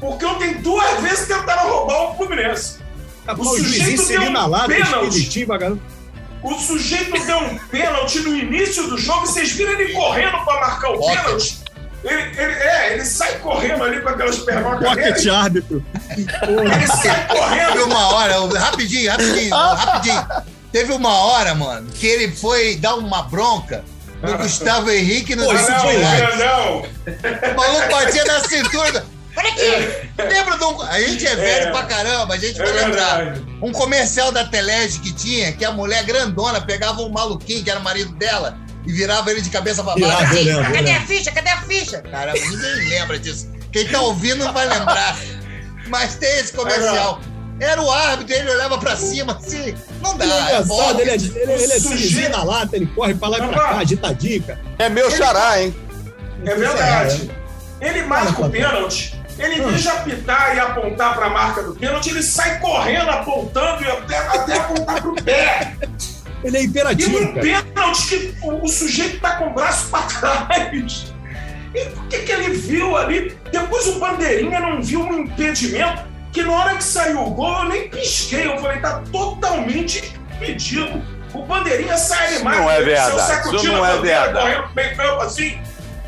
[0.00, 2.78] Porque ontem duas vezes tentaram roubar o Fluminense.
[3.26, 5.46] Tá bom, O sujeito deu um pênalti.
[6.42, 9.26] O sujeito deu um pênalti no início do jogo.
[9.26, 11.61] Vocês viram ele correndo para marcar o pênalti?
[12.04, 15.84] Ele, ele- é, ele sai correndo ali com aquelas pernocas Pocket árbitro.
[16.16, 17.84] Ele sai Teve correndo.
[17.86, 20.26] uma hora, rapidinho, rapidinho, rapidinho.
[20.72, 23.84] Teve uma hora, mano, que ele foi dar uma bronca
[24.22, 26.36] no Gustavo Henrique no Pô, Não, Disneyland.
[26.38, 26.78] não.
[27.52, 29.04] O maluco batia na cintura.
[29.34, 30.82] Olha aqui, lembra de um...
[30.82, 31.70] A gente é velho É.
[31.70, 33.16] pra caramba, a gente É vai lembrar.
[33.24, 33.46] verdade.
[33.62, 37.80] Um comercial da Telege que tinha, que a mulher grandona pegava um maluquinho, que era
[37.80, 40.06] o marido dela, e virava ele de cabeça pra baixo.
[40.06, 41.32] Virava, assim, eu lembro, eu cadê a ficha?
[41.32, 42.02] Cadê a ficha?
[42.02, 43.50] Caramba, ninguém lembra disso.
[43.72, 45.16] Quem tá ouvindo não vai lembrar.
[45.88, 47.20] Mas tem esse comercial.
[47.60, 49.74] Era o árbitro, ele olhava pra cima assim.
[50.00, 50.24] Não dá.
[50.24, 51.00] Ele é é engraçado, bola.
[51.00, 54.42] ele é, ele, ele é na lata, ele corre pra lá e pra cá, agitadinho,
[54.42, 54.60] cara.
[54.78, 55.74] É meu xará, hein?
[56.44, 57.30] É verdade.
[57.80, 59.20] Ele marca o pênalti.
[59.38, 63.08] Ele, em vez de apitar e apontar para a marca do pênalti, ele sai correndo,
[63.10, 65.76] apontando e até, até apontar para o pé.
[66.44, 67.40] Ele é E imperativo, um cara.
[67.40, 71.12] pênalti que o, o sujeito tá com o braço para trás.
[71.74, 73.36] E por que, que ele viu ali?
[73.50, 76.02] Depois o Bandeirinha não viu um impedimento
[76.32, 78.46] que na hora que saiu o gol eu nem pisquei.
[78.46, 81.02] Eu falei, tá totalmente impedido.
[81.32, 82.56] O Bandeirinha sai Isso animado.
[82.60, 83.16] não é verdade,
[83.56, 84.32] isso não a é bandeira, verdade.
[84.40, 85.58] Correndo pro meio campo assim.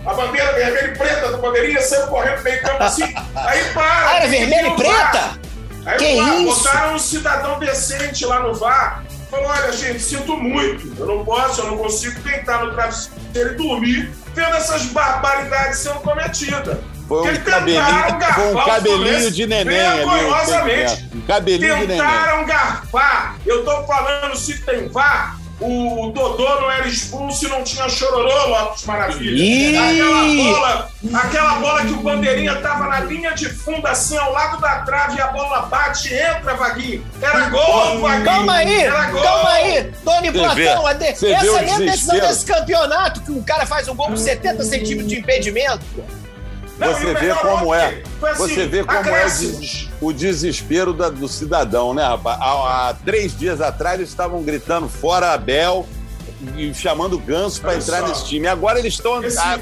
[0.04, 3.04] A bandeira vermelha e preta do Bandeirinha saiu correndo meio campo assim.
[3.04, 4.08] Aí para.
[4.10, 5.38] Ah, era vermelho e preta?
[5.86, 6.62] Aí Que VAR, isso?
[6.62, 9.02] botaram um cidadão decente lá no VAR.
[9.30, 10.92] Falou: olha, gente, sinto muito.
[10.98, 16.00] Eu não posso, eu não consigo deitar no travesseiro e dormir vendo essas barbaridades sendo
[16.00, 16.78] cometidas.
[17.06, 19.96] Foi um cabelinho, tentaram garfar foi um cabelinho de neném ali.
[19.98, 20.92] vergonhosamente.
[20.92, 21.16] entendimento.
[21.16, 21.98] Um cabelinho de neném.
[21.98, 23.36] Tentaram garfar.
[23.44, 25.38] Eu tô falando se tem VAR.
[25.60, 29.30] O Dodô não era expulso e não tinha chororô, Lopes Maravilha.
[29.42, 29.76] Ih!
[29.76, 34.60] Aquela bola, aquela bola que o Bandeirinha tava na linha de fundo, assim, ao lado
[34.60, 37.06] da trave, e a bola bate e entra, Vaguinho.
[37.22, 38.24] Era gol, Vaguinho.
[38.24, 39.22] Calma aí, Era gol.
[39.22, 39.92] calma aí.
[40.04, 43.64] Tony Platão, a de- essa o nem é a decisão desse campeonato, que um cara
[43.64, 45.84] faz um gol com 70 centímetros de impedimento.
[46.78, 48.02] Você o vê como é.
[48.22, 49.26] assim, Você vê como é
[50.00, 52.38] o, o desespero do cidadão, né, rapaz?
[52.40, 55.86] Há, três dias atrás eles estavam gritando fora Abel
[56.56, 58.46] e chamando o Ganso para entrar nesse time.
[58.48, 59.60] Agora eles estão podcast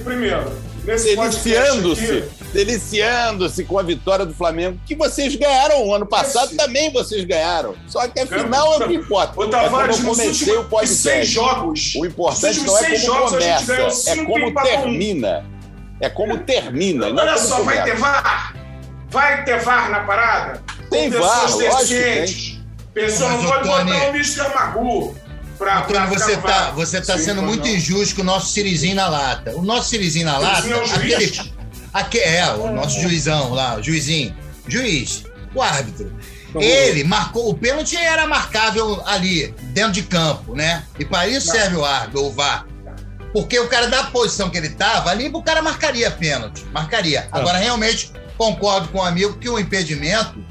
[0.84, 6.92] deliciando-se, deliciando-se com a vitória do Flamengo, que vocês ganharam o ano passado Esse- também
[6.92, 7.74] vocês ganharam.
[7.86, 9.32] Só que a final é o que importa.
[9.38, 11.26] Ô, É como Tavares, eu comecei o últimos seis podcast.
[11.34, 15.44] jogos, O importante não é como começa, é como termina.
[16.02, 17.08] É como termina.
[17.08, 18.54] não Olha como só, vai ter VAR?
[19.08, 20.62] Vai ter VAR na parada?
[20.90, 22.60] Tem Com VAR, pessoas deficientes.
[22.92, 24.48] Pessoa Mas, não pode Tony- botar o Mr.
[24.54, 25.16] Magu
[25.56, 27.74] pra, Antônio, pra você tá, você tá Sim, sendo muito não.
[27.74, 29.52] injusto com o nosso Sirizinho na lata.
[29.56, 31.14] O nosso Sirizinho na lata, Sirizinho é o juiz?
[31.14, 31.52] aquele.
[31.94, 34.34] aque- é, o nosso juizão lá, o juizinho.
[34.68, 36.12] Juiz, o árbitro.
[36.54, 40.82] Ele marcou, o pênalti era marcável ali, dentro de campo, né?
[40.98, 42.66] E para isso serve o árbitro, o VAR.
[43.32, 46.64] Porque o cara da posição que ele tava ali, o cara marcaria pênalti.
[46.66, 47.28] Marcaria.
[47.32, 50.44] Agora, realmente, concordo com o amigo que o impedimento,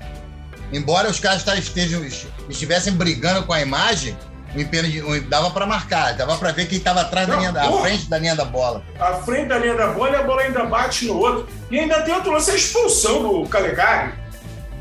[0.74, 2.04] embora os caras estejam,
[2.50, 4.18] estivessem brigando com a imagem,
[4.56, 7.72] o impedimento dava para marcar, dava para ver quem estava atrás da linha da, à
[7.82, 8.84] frente da linha da bola.
[9.00, 11.48] À frente da linha da bola e a bola ainda bate no outro.
[11.70, 14.14] E ainda tem outro lance, a expulsão do Calegari.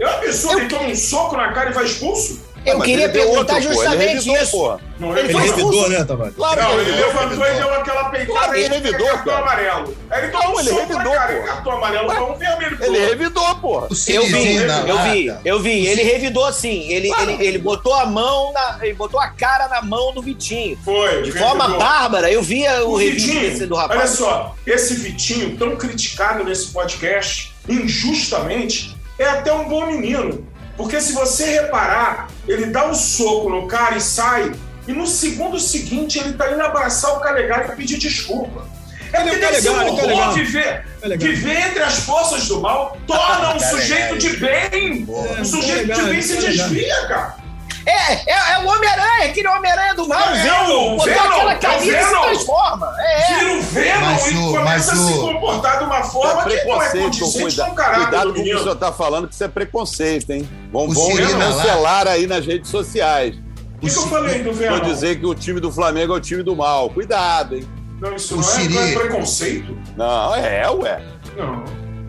[0.00, 2.40] É um absurdo, ele toma um soco na cara e vai expulso.
[2.66, 4.50] Eu queria perguntar outro, pô, ele justamente revidou, isso.
[4.52, 4.80] pô.
[4.98, 6.34] Não, Ele Ele foi revidou, né, Tavares?
[6.36, 9.38] Claro Não, ele levantou e deu aquela peitada Claro, ele revidou, cartão cara.
[9.42, 9.96] amarelo.
[10.12, 12.76] Ele tomou Não, um ele revidou, cara cartão amarelo, foi um vermelho.
[12.76, 13.80] pro Ele revidou, pô.
[14.08, 15.86] Eu vi, eu vi, eu vi.
[15.86, 16.86] Ele revidou sim.
[16.92, 17.30] Ele, Claro.
[17.30, 20.78] ele, ele botou a mão, na, ele botou a cara na mão do Vitinho.
[20.84, 21.08] Foi.
[21.22, 21.48] De revidou.
[21.48, 24.10] forma bárbara, eu via o, O Vitinho, do olha rapaz.
[24.10, 30.46] só, esse Vitinho, tão criticado nesse podcast, injustamente, é até um bom menino.
[30.76, 34.52] Porque se você reparar, ele dá um soco no cara e sai,
[34.86, 38.66] e no segundo seguinte ele tá indo abraçar o Calegari e pedir desculpa.
[39.12, 40.84] É Cadê porque o deve ser um Calegari, horror viver,
[41.18, 45.06] viver entre as forças do mal, torna um sujeito de bem.
[45.38, 47.39] Um sujeito de bem se desvia, cara.
[47.86, 50.94] É, é, é o Homem-Aranha, aquele Homem-Aranha do mal, É, Venom.
[50.94, 52.22] o Botou Venom, aquela é o camisa e se Venom.
[52.22, 52.94] transforma.
[52.98, 53.26] É, é.
[53.26, 56.02] Tira o Venom Mas e o- começa mas a se o- comportar de uma É
[56.04, 58.58] forma que não é preconceito, condizente com o caráter cuidado do com o que o
[58.62, 60.48] senhor tá falando, que isso é preconceito, hein?
[60.72, 63.34] Vão, O vão lá- cancelar aí nas redes sociais.
[63.76, 64.76] O que, que eu falei do Venom?
[64.76, 66.90] Vou dizer que o time do Flamengo é o time do mal.
[66.90, 67.66] Cuidado, hein?
[67.98, 69.78] Não, isso O não é, Siri- não é preconceito?
[69.96, 71.02] Não, é, ué.
[71.36, 71.64] Não.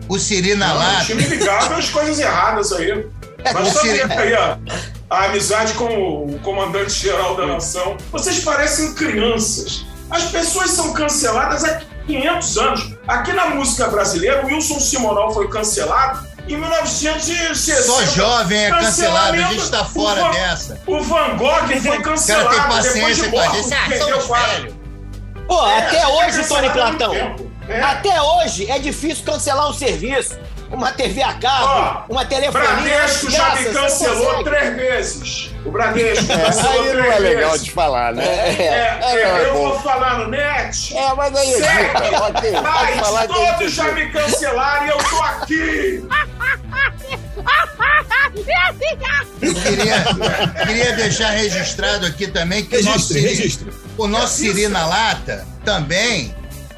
[0.08, 1.04] O Siri na Não, lata.
[1.06, 3.06] time ligado às coisas erradas aí.
[3.54, 4.56] Mas o Siri- aí, ó,
[5.12, 5.84] a amizade com
[6.26, 7.96] o comandante-geral da nação.
[8.10, 9.84] Vocês parecem crianças.
[10.10, 12.94] As pessoas são canceladas há 500 anos.
[13.06, 17.82] Aqui na música brasileira, o Wilson Simonal foi cancelado em 1960.
[17.82, 19.70] Só jovem é cancelado, a gente Cancelamento.
[19.70, 20.80] tá fora O Van- dessa.
[20.86, 23.74] O Van Gogh foi O cara cancelado tem depois paciência de com a morto, gente.
[23.74, 24.74] Ah, somos velhos.
[25.46, 27.14] Pô, É, até hoje, cancelado Tony Platão.
[27.68, 27.80] É.
[27.80, 30.36] Até hoje é difícil cancelar um serviço.
[30.72, 31.64] Uma TV a cabo,
[32.08, 32.68] Ó, uma telefonia.
[32.70, 35.50] Bradesco já me cancelou três vezes.
[35.66, 37.64] O Bradesco cancelou Aí três não é legal vezes.
[37.66, 38.24] de falar, né?
[38.24, 39.68] É, É, é, é, não, é eu bom.
[39.68, 40.96] vou falando, net.
[40.96, 41.52] É, mas aí.
[42.18, 46.04] Pode Mas falar todos já me cancelaram e eu tô aqui.
[49.42, 50.04] Eu queria,
[50.66, 53.58] queria deixar registrado aqui também que o nosso, Siri,
[53.98, 56.34] o nosso Siri na lata também,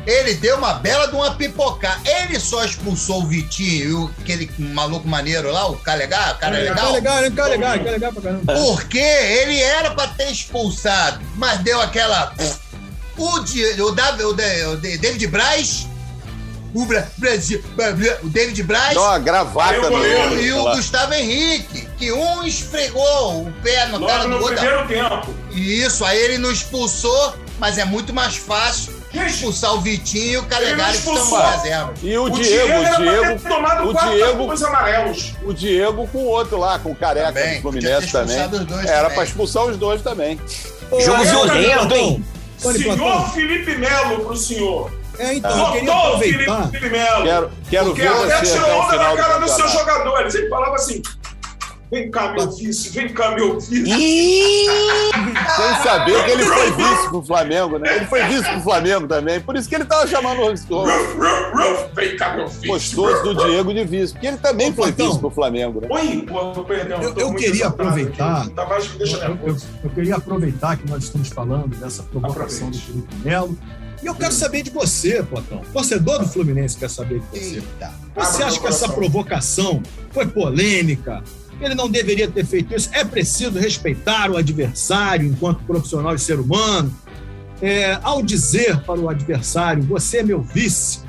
[0.07, 2.01] ele deu uma bela de uma pipocar.
[2.05, 6.57] Ele só expulsou o Vitinho e aquele maluco maneiro lá, o cara legal, o cara
[6.57, 6.77] Tá legal.
[6.77, 7.21] Tá legal, tá
[7.91, 8.55] legal pra caramba.
[8.55, 12.33] Porque ele era pra ter expulsado, mas deu aquela.
[13.17, 15.87] O, Di- o, Davi- o Da- o Da- David Braz,
[16.75, 17.63] o Bra- Brasil,
[18.25, 20.65] o David Braz Dá uma gravata Aí o goleiro e o.
[20.75, 24.57] Gustavo Henrique, que um esfregou o pé no cara Logo do no outro.
[24.57, 25.35] primeiro tempo.
[25.53, 30.37] E Isso, aí ele não expulsou, mas é muito mais fácil expulsar o Vitinho e
[30.39, 31.39] o Calegari que estão expulsou.
[31.39, 31.95] na reserva.
[32.03, 35.35] E o, o Diego, era o pra Diego, ter tomado o quatro Diego, cartões amarelos.
[35.45, 38.37] o Diego com o outro lá, com o careca Também, do Fluminense também.
[38.37, 38.53] os
[38.87, 39.15] Era também.
[39.15, 40.41] pra expulsar os dois também.
[41.01, 42.25] Jogo violento, hein?
[42.59, 43.31] Senhor.
[43.33, 44.91] Felipe Melo pro senhor.
[45.19, 46.69] É, então, eu queria aproveitar.
[46.71, 47.23] Felipe Melo.
[47.25, 50.35] Quero, quero Porque ver até você tirou onda na cara do dos seus jogadores.
[50.35, 51.03] Ele falava assim:
[51.95, 53.85] vem cá, meu vice, vem cá, meu vice.
[53.87, 57.97] Sem saber que ele foi vice pro Flamengo, né?
[57.97, 59.41] Ele foi vice pro Flamengo também.
[59.41, 62.67] Por isso que ele tava chamando o Ruf, ruf, ruf, vem cá, meu vice.
[62.67, 64.13] gostoso do Diego de vice.
[64.13, 65.89] Porque ele também foi vice pro Flamengo, né?
[65.91, 67.01] Oi, pô, perdão.
[67.17, 68.53] Eu- queria aproveitar- me
[68.99, 72.79] deixa Eu, eu- queria aproveitar que nós estamos falando dessa provocação do.
[72.79, 73.57] Felipe Melo.
[74.03, 75.63] E eu quero saber de você, Platão.
[75.73, 77.55] Torcedor do Fluminense quer saber de você.
[77.57, 77.93] Eita.
[78.15, 81.23] Você acha que essa provocação foi polêmica?
[81.61, 82.91] Ele não deveria ter feito isso?
[82.93, 86.93] É preciso respeitar o adversário enquanto profissional e ser humano?
[87.63, 91.01] É, ao dizer para o adversário, você é meu vice,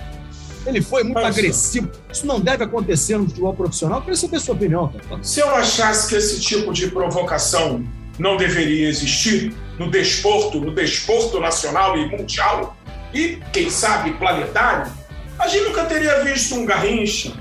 [0.65, 1.39] ele foi muito Olha só.
[1.39, 1.91] agressivo.
[2.11, 3.99] Isso não deve acontecer no futebol profissional.
[3.99, 5.23] Eu queria saber a sua opinião, Platão.
[5.23, 7.83] Se eu achasse que esse tipo de provocação
[8.17, 12.75] não deveria existir no desporto, no desporto nacional e mundial,
[13.13, 14.91] e, quem sabe, planetário,
[15.37, 17.33] a gente nunca teria visto um Garrincha,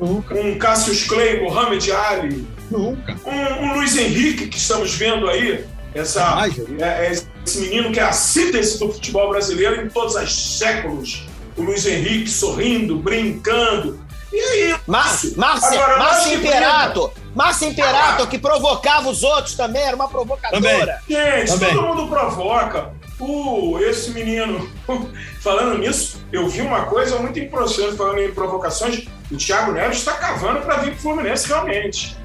[0.00, 3.16] Nunca, um Cassius Clay, Mohamed Ali, nunca.
[3.26, 7.98] um, um Luiz Henrique que estamos vendo aí, essa, Jamais, é, é esse menino que
[7.98, 11.26] é a síntese do futebol brasileiro em todos os séculos.
[11.56, 13.98] o Luiz Henrique sorrindo, brincando.
[14.32, 15.32] E aí, Márcio.
[15.36, 17.12] Márcio, Agora, Márcio Imperato.
[17.34, 21.00] Márcio Imperato, que provocava os outros também, era uma provocadora.
[21.08, 21.74] Gente, Também.
[21.74, 22.92] todo mundo provoca.
[23.18, 24.70] O, esse menino,
[25.42, 29.06] falando nisso, eu vi uma coisa muito impressionante falando em provocações.
[29.30, 32.16] O Thiago Neves está cavando para vir pro Fluminense realmente.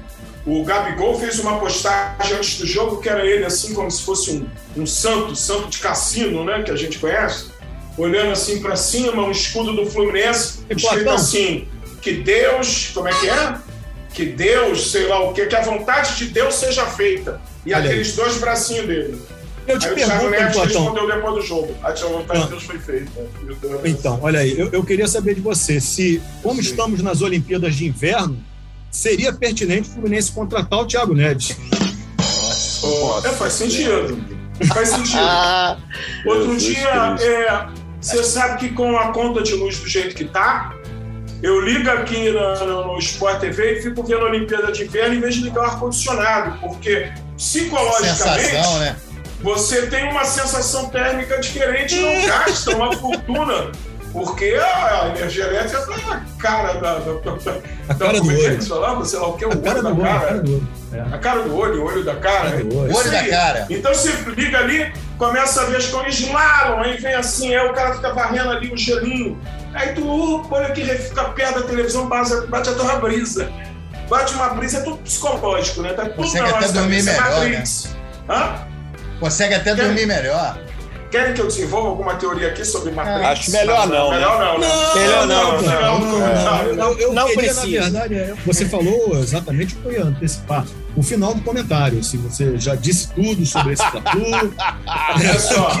[0.46, 4.30] O Gabigol fez uma postagem antes do jogo que era ele assim como se fosse
[4.30, 4.46] um,
[4.82, 7.46] um santo, santo de cassino, né, que a gente conhece,
[7.98, 11.14] olhando assim para cima, um escudo do Fluminense, E escrito Platão?
[11.14, 11.66] assim:
[12.00, 13.54] que Deus, como é que é?
[14.14, 17.40] Que Deus, sei lá o que, que a vontade de Deus seja feita.
[17.66, 17.88] E Olha aí.
[17.88, 19.20] aqueles dois bracinhos dele.
[19.66, 21.74] Eu te Aí o Thiago pergunto, Neves respondeu depois do jogo.
[21.82, 22.44] A vontade Ah.
[22.44, 23.10] de Deus foi feita.
[23.84, 26.70] Então, olha aí, eu, eu queria saber de você se, como Sim.
[26.70, 28.38] estamos nas Olimpíadas de Inverno,
[28.90, 31.56] seria pertinente o Fluminense contratar o Thiago Neves.
[32.82, 34.18] Oh, é, faz sentido.
[34.68, 35.18] Faz sentido.
[35.20, 35.76] Ah,
[36.24, 37.68] Outro dia, é,
[38.00, 40.74] você sabe que com a conta de luz do jeito que tá,
[41.42, 45.20] eu ligo aqui no, no Sport TV e fico vendo a Olimpíada de Inverno em
[45.20, 48.96] vez de ligar o ar-condicionado, porque psicologicamente Sensação, né?
[49.42, 53.70] você tem uma sensação térmica diferente não gasta uma fortuna.
[54.24, 56.98] Porque a energia elétrica tá na cara da.
[56.98, 57.52] da, da
[57.88, 58.80] A cara como do é que é olho.
[58.80, 59.04] lá?
[59.04, 60.26] Sei lá o que é o A cara olho do da olho, a cara.
[60.26, 60.68] cara do olho.
[60.92, 62.50] É, A cara do olho, o olho da cara.
[62.50, 62.96] cara olho.
[62.96, 63.66] Olho da cara.
[63.68, 67.74] Então você liga ali, começa a ver as cores slalom, aí vem assim, aí o
[67.74, 69.38] cara fica varrendo ali o gelinho.
[69.74, 73.50] Aí tu, uh, olha que fica perto da televisão, bate, bate a tua brisa.
[74.08, 75.92] Bate uma brisa, é tudo psicológico, né?
[75.92, 77.96] Tá tudo Consegue na até dormir cabeça, melhor, Matrix.
[78.30, 78.66] Hã?
[79.20, 80.58] Consegue até dormir melhor.
[81.10, 83.20] Querem que eu desenvolva alguma teoria aqui sobre Matrix?
[83.26, 84.16] Acho melhor não, né?
[84.16, 84.68] Melhor não, né?
[84.94, 87.14] Melhor não, não, não, não.
[87.14, 87.90] Não precisa.
[87.90, 90.64] na verdade, é, você falou exatamente o que eu ia antecipar.
[90.96, 94.18] O final do comentário, se você já disse tudo sobre esse tatu.
[95.14, 95.70] Olha só.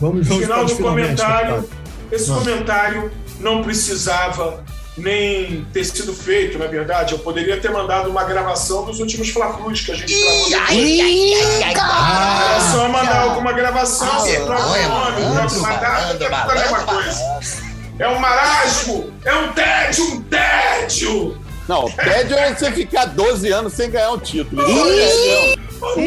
[0.00, 1.68] Vamos, No vamos final do comentário, Papai.
[2.10, 2.38] esse Não.
[2.40, 4.64] comentário não precisava
[4.96, 7.12] nem ter sido feito, na verdade.
[7.12, 10.72] Eu poderia ter mandado uma gravação dos últimos Fla-Flus que a gente gravou.
[10.72, 16.26] Ih, Era Ah, só mandar alguma gravação, Ah, você troca o nome, uma data, é
[16.26, 17.62] a mesma coisa.
[17.98, 21.38] É um marasmo, é um tédio, um tédio.
[21.68, 24.62] Não, tédio é você ficar 12 anos sem ganhar um título.
[24.62, 25.54] Isso é
[25.96, 26.06] Ih,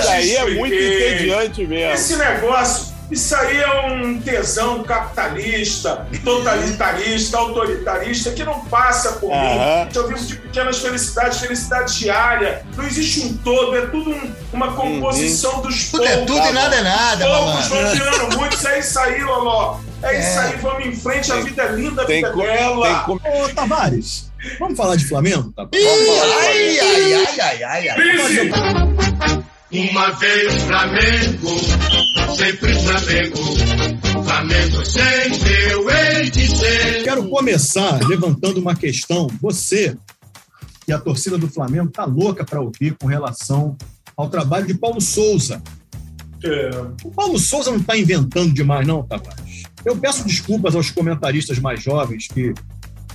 [0.00, 1.94] Isso aí é muito entediante mesmo.
[1.94, 9.84] Esse negócio, isso aí é um tesão capitalista, totalitarista, autoritarista, que não passa por Aham.
[9.86, 9.90] mim.
[9.94, 12.62] Eu vivo de pequenas felicidades, felicidade diária.
[12.76, 16.34] Não existe um todo, é tudo um- uma composição dos Tudo é poucos.
[16.36, 19.78] tudo e nada é nada, Poucos vão tirando muitos, é isso aí, Loló.
[20.02, 20.44] É, isso É.
[20.44, 23.04] aí, vamos em frente, a vida é linda, a Tem, vida é tem bela.
[23.08, 25.52] Ô, Tavares, vamos falar de Flamengo?
[25.56, 25.66] Tá?
[25.72, 28.87] Ih, ai, ai, ai, ai, ai, ai.
[29.70, 31.50] Uma vez Flamengo,
[32.36, 34.24] sempre Flamengo.
[34.24, 37.04] Flamengo sempre eu hei de ser.
[37.04, 39.26] Quero começar levantando uma questão.
[39.42, 39.94] Você
[40.86, 43.76] e a torcida do Flamengo tá louca para ouvir com relação
[44.16, 45.62] ao trabalho de Paulo Souza.
[46.42, 46.70] É,
[47.04, 49.64] O Paulo Souza não está inventando demais, não, Tavares.
[49.84, 52.54] Eu peço desculpas aos comentaristas mais jovens que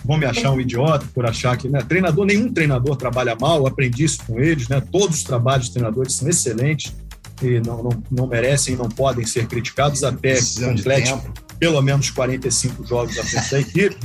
[0.03, 3.67] vão me achar um idiota por achar que né, treinador, nenhum treinador trabalha mal, eu
[3.67, 4.81] aprendi isso com eles, né?
[4.91, 6.93] Todos os trabalhos dos treinadores são excelentes
[7.41, 11.13] e não, não, não merecem e não podem ser criticados até de complete
[11.59, 13.97] pelo menos 45 jogos à frente da equipe.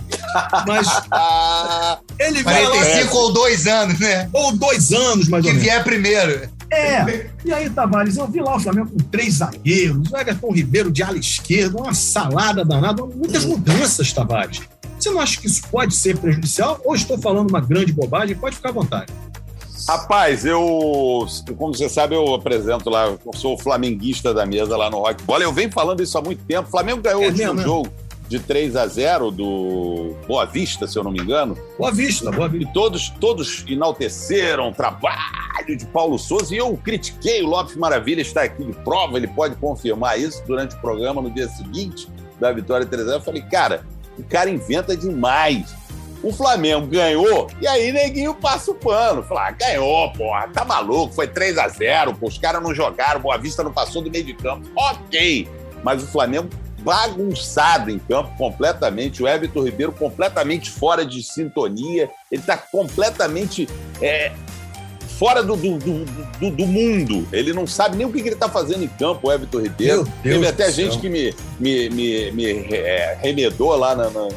[0.64, 0.86] Mas
[2.20, 4.28] ele vai lá, 45 ou 2 anos, né?
[4.32, 5.68] ou dois anos mais Que ou menos.
[5.68, 6.48] vier primeiro.
[6.70, 7.30] É.
[7.44, 11.02] E aí, Tavares, eu vi lá o Flamengo com três zagueiros, o Everton Ribeiro de
[11.02, 14.60] ala esquerda, uma salada danada, muitas mudanças, Tavares.
[14.98, 18.36] Você não acha que isso pode ser prejudicial ou estou falando uma grande bobagem?
[18.36, 19.12] Pode ficar à vontade.
[19.88, 24.90] Rapaz, eu, como você sabe, eu apresento lá, eu sou o flamenguista da mesa lá
[24.90, 25.44] no Rock Bola.
[25.44, 26.68] Eu venho falando isso há muito tempo.
[26.68, 27.62] O Flamengo ganhou É mesmo, né?
[27.62, 27.88] jogo
[28.28, 31.56] de 3 a 0 do Boa Vista, se eu não me engano.
[31.78, 32.72] Boa vista, boa E vista.
[32.74, 36.54] todos, todos enalteceram o trabalho de Paulo Souza.
[36.54, 40.74] E eu critiquei o Lopes Maravilha, está aqui de prova, ele pode confirmar isso durante
[40.74, 42.06] o programa no dia seguinte
[42.38, 43.16] da vitória 3 a 0.
[43.18, 43.86] Eu falei, cara,
[44.18, 45.74] o cara inventa demais.
[46.22, 49.22] O Flamengo ganhou, e aí neguinho passa o pano.
[49.22, 53.20] Fala, ah, ganhou, porra, tá maluco, foi 3 a 0 pô, os caras não jogaram,
[53.20, 54.68] Boa Vista não passou do meio de campo.
[54.74, 55.48] Ok,
[55.84, 56.48] mas o Flamengo
[56.80, 63.68] bagunçado em campo completamente, o Everton Ribeiro completamente fora de sintonia, ele tá completamente
[64.00, 64.32] é,
[65.18, 66.04] fora do, do, do,
[66.38, 67.26] do- do mundo.
[67.32, 70.06] Ele não sabe nem o que, ele tá fazendo em campo, o Everton Ribeiro.
[70.22, 70.72] Teve até céu.
[70.84, 74.28] gente que me, me, me, me é, remedou lá na, na,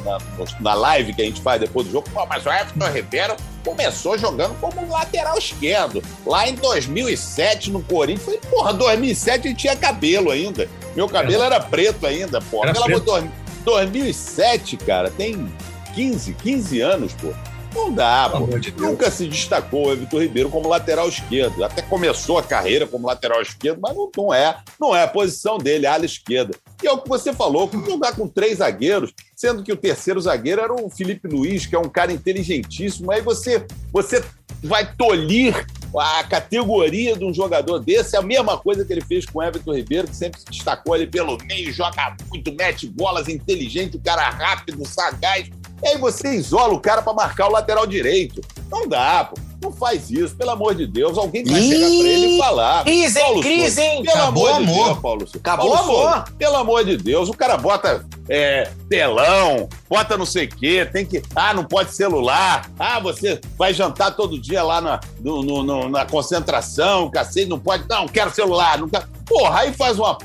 [0.59, 2.09] na- live que a gente faz depois do jogo.
[2.11, 6.01] Pô, mas o Everton Ribeiro começou jogando como um lateral esquerdo.
[6.25, 8.25] Lá em 2007, no Corinthians.
[8.25, 10.67] Falei, porra, 2007 ele tinha cabelo ainda.
[10.95, 12.63] Meu cabelo era preto ainda, pô.
[12.63, 13.21] Era Pelo amor preto.
[13.21, 15.47] de Deus, 2007, cara, tem
[15.93, 17.27] 15, 15 anos, pô.
[17.73, 18.59] Não dá, pô.
[18.59, 18.71] de.
[18.71, 21.63] Nunca se destacou o Everton Ribeiro como lateral esquerdo.
[21.63, 24.57] Até começou a carreira como lateral esquerdo, mas não, não é.
[24.79, 26.53] Não é a posição dele, a ala esquerda.
[26.83, 30.61] E é o que você falou, jogar com três zagueiros, sendo que o terceiro zagueiro
[30.61, 33.11] era o Felipe Luiz, que é um cara inteligentíssimo.
[33.11, 34.23] Aí você, você
[34.63, 35.65] vai tolir
[35.97, 38.15] a categoria de um jogador desse.
[38.15, 40.93] É a mesma coisa que ele fez com o Everton Ribeiro, que sempre se destacou
[40.93, 45.49] ali pelo meio, joga muito, mete bolas, inteligente, o cara rápido, sagaz.
[45.83, 48.41] E aí você isola o cara para marcar o lateral direito.
[48.69, 49.39] Não dá, pô.
[49.63, 51.15] Não faz isso, pelo amor de Deus.
[51.19, 52.83] Alguém vai chegar pra ele e falar.
[52.83, 53.25] Crise, hein?
[53.25, 54.03] Paulo Crise, Souza, hein?
[54.03, 54.85] Pelo Acabou amor de amor.
[54.87, 55.37] Deus, Paulo Souza.
[55.37, 56.31] Acabou Paulo Souza, amor.
[56.37, 61.05] Pelo amor de Deus, o cara bota é, telão, bota não sei o quê, tem
[61.05, 61.21] que.
[61.35, 62.71] Ah, não pode celular.
[62.79, 67.59] Ah, você vai jantar todo dia lá na, no- no- no- na concentração, cacete, não
[67.59, 67.83] pode.
[67.87, 68.79] Não, quero celular.
[68.79, 69.05] Não quero...
[69.27, 70.17] Porra, aí faz uma.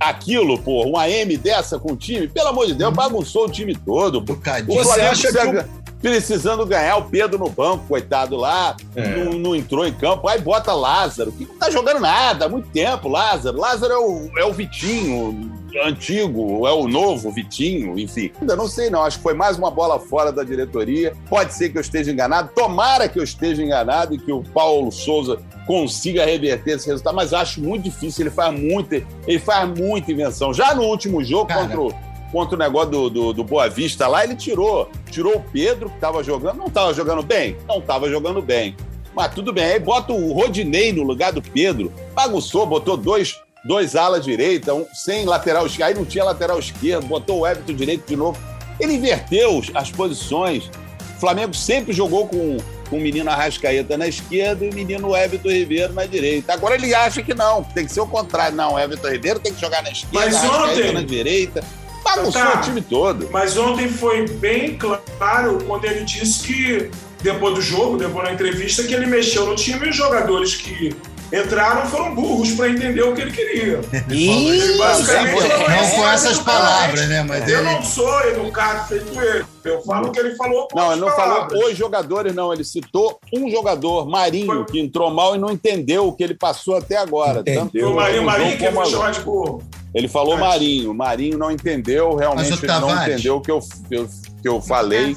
[0.00, 3.74] Aquilo, porra, uma M dessa com o time, pelo amor de Deus, bagunçou o time
[3.74, 4.22] todo.
[4.22, 4.34] pô.
[4.34, 4.80] Bocadinho.
[4.80, 5.68] O Você acha que precisa-
[6.00, 9.24] precisando ganhar o Pedro no banco, coitado lá, É.
[9.24, 12.68] não, não entrou em campo, aí bota Lázaro, que não tá jogando nada há muito
[12.68, 13.58] tempo, Lázaro.
[13.58, 15.50] Lázaro é o, é o Vitinho
[15.82, 18.30] antigo, é o novo Vitinho, enfim.
[18.40, 21.14] Ainda não sei não, acho que foi mais uma bola fora da diretoria.
[21.28, 24.90] Pode ser que eu esteja enganado, tomara que eu esteja enganado e que o Paulo
[24.92, 30.12] Souza consiga reverter esse resultado, mas acho muito difícil, ele faz muito, ele faz muita
[30.12, 30.52] invenção.
[30.52, 31.62] Já no último jogo Cara.
[31.62, 34.90] contra o contra o negócio do, do, do Boa Vista lá, ele tirou.
[35.08, 36.56] Tirou o Pedro, que estava jogando.
[36.56, 37.56] Não estava jogando bem?
[37.68, 38.76] Não estava jogando bem.
[39.14, 39.64] Mas tudo bem.
[39.64, 41.92] Aí bota o Rodinei no lugar do Pedro.
[42.12, 45.88] Bagunçou, botou dois, dois alas direita, um, sem lateral esquerdo.
[45.88, 48.38] Aí não tinha lateral esquerdo, botou o Everton direito de novo.
[48.78, 50.70] Ele inverteu as posições.
[51.16, 52.58] O Flamengo sempre jogou com,
[52.90, 56.52] com o menino Arrascaeta na esquerda e o menino Everton Ribeiro na direita.
[56.52, 58.56] Agora ele acha que não, tem que ser o contrário.
[58.56, 61.64] Não, o Everton Ribeiro tem que jogar na esquerda, Mas ontem- na direita.
[62.04, 62.58] Bagunçou Tá.
[62.58, 63.28] o time todo.
[63.32, 66.90] Mas ontem foi bem claro quando ele disse que,
[67.22, 70.94] depois do jogo, depois da entrevista, que ele mexeu no time e os jogadores que
[71.32, 73.80] entraram foram burros para entender o que ele queria.
[74.08, 77.22] Ele basicamente Não falou com essas palavras, né?
[77.22, 77.70] Mas Eu ele.
[77.72, 79.44] não sou educado feito ele.
[79.64, 81.64] Eu falo o que ele falou com Não, ele não falou palavras.
[81.70, 82.52] os jogadores, não.
[82.52, 86.76] Ele citou um jogador, Marinho, que entrou mal e não entendeu o que ele passou
[86.76, 87.40] até agora.
[87.40, 87.60] Entendeu.
[87.62, 89.62] Tanto Foi o Marinho, Marinho que foi chamar de burro.
[89.94, 90.92] Ele falou Mas- Marinho.
[90.94, 93.14] Marinho não entendeu, realmente Mas ele não Tavares?
[93.14, 93.60] entendeu o que eu,
[93.90, 94.08] eu-
[94.42, 95.16] que eu falei.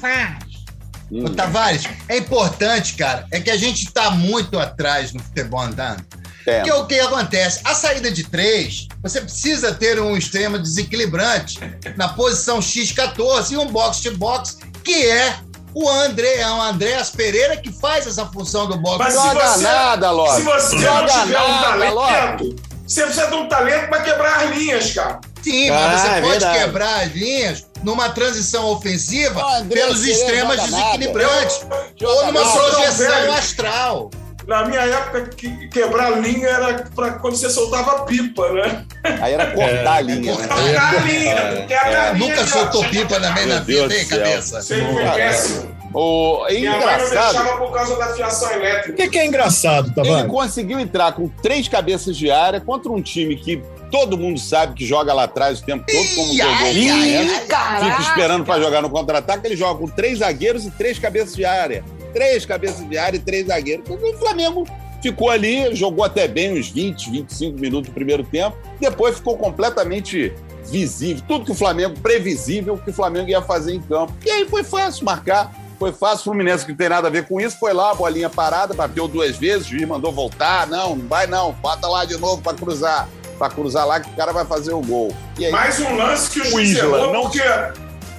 [1.10, 1.24] Hum.
[1.24, 6.04] Ô, Tavares, é importante, cara, é que a gente tá muito atrás no futebol andando.
[6.46, 6.58] É.
[6.60, 7.60] Porque o que acontece?
[7.64, 11.58] A saída de três, você precisa ter um extremo desequilibrante
[11.96, 15.36] na posição X14 e um box-to-box, que é
[15.74, 18.98] o André, é o Andréas Pereira que faz essa função do box.
[18.98, 20.44] Mas se Joga você- nada, Se Lopes.
[20.44, 22.16] você não Joga tiver um nada, Lopes.
[22.16, 25.20] talento, você precisa de um talento para quebrar as linhas, cara.
[25.42, 26.58] Sim, Ah, mas você é pode verdade.
[26.58, 31.60] quebrar as linhas numa transição ofensiva Ô, André, pelos joga desequilibrantes
[32.00, 34.10] Joga ou numa projeção astral.
[34.46, 38.84] Na minha época, que- quebrar linha era para quando você soltava pipa, né?
[39.20, 40.46] Aí era cortar a linha, né?
[40.48, 41.66] Cortar a linha.
[41.68, 44.62] quebra a linha, Nunca soltou pipa também na Deus vida, hein, cabeça?
[44.62, 45.77] Sempre foi péssimo.
[45.94, 47.32] O, é Minha mãe não engraçado.
[47.32, 48.92] deixava por causa da fiação O elétrica.
[48.92, 50.30] que, que é engraçado, Ele Tavares?
[50.30, 54.84] conseguiu entrar com três cabeças de área contra um time que todo mundo sabe que
[54.84, 57.52] joga lá atrás o tempo todo, como Ih, jogou ai, o ai, Fluminense.
[57.54, 61.34] ai, Fica esperando pra jogar no contra-ataque, ele joga com três zagueiros e três cabeças
[61.34, 61.82] de área.
[62.12, 63.88] Três cabeças de área e três zagueiros.
[63.88, 64.66] O Flamengo
[65.02, 70.34] ficou ali, jogou até bem uns 20, 25 minutos no primeiro tempo, depois ficou completamente
[70.66, 71.22] visível.
[71.26, 74.12] Tudo que o Flamengo, previsível, que o Flamengo ia fazer em campo.
[74.26, 75.50] E aí foi fácil marcar.
[75.78, 78.28] Foi fácil, o Fluminense que não tem nada a ver com isso, foi lá, bolinha
[78.28, 82.16] parada, bateu duas vezes, o juiz mandou voltar, não, não vai não, bota lá de
[82.18, 85.14] novo pra cruzar, pra cruzar lá que o cara vai fazer o gol.
[85.38, 87.40] Aí, Mais um lance que o juiz errou, não- porque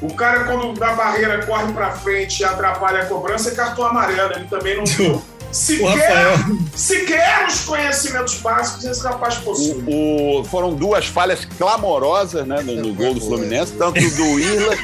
[0.01, 4.31] o cara, quando da barreira corre pra frente e atrapalha a cobrança, é cartão amarelo.
[4.35, 5.21] Ele também não viu.
[5.49, 6.37] O Sequer, Rafael.
[6.75, 9.83] sequer os conhecimentos básicos esse rapaz possui.
[9.87, 14.75] O- o- foram duas falhas clamorosas né, no, no gol do Fluminense, tanto do Irla,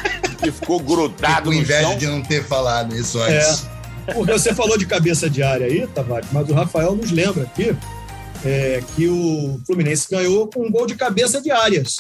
[0.41, 1.97] que ficou grudado Com no inveja chão.
[1.97, 3.65] de não ter falado isso antes.
[4.13, 7.75] Porque você falou de cabeça de área aí, Tavares, mas o Rafael nos lembra aqui
[8.43, 11.97] é, que o Fluminense ganhou com um gol de cabeça de áreas.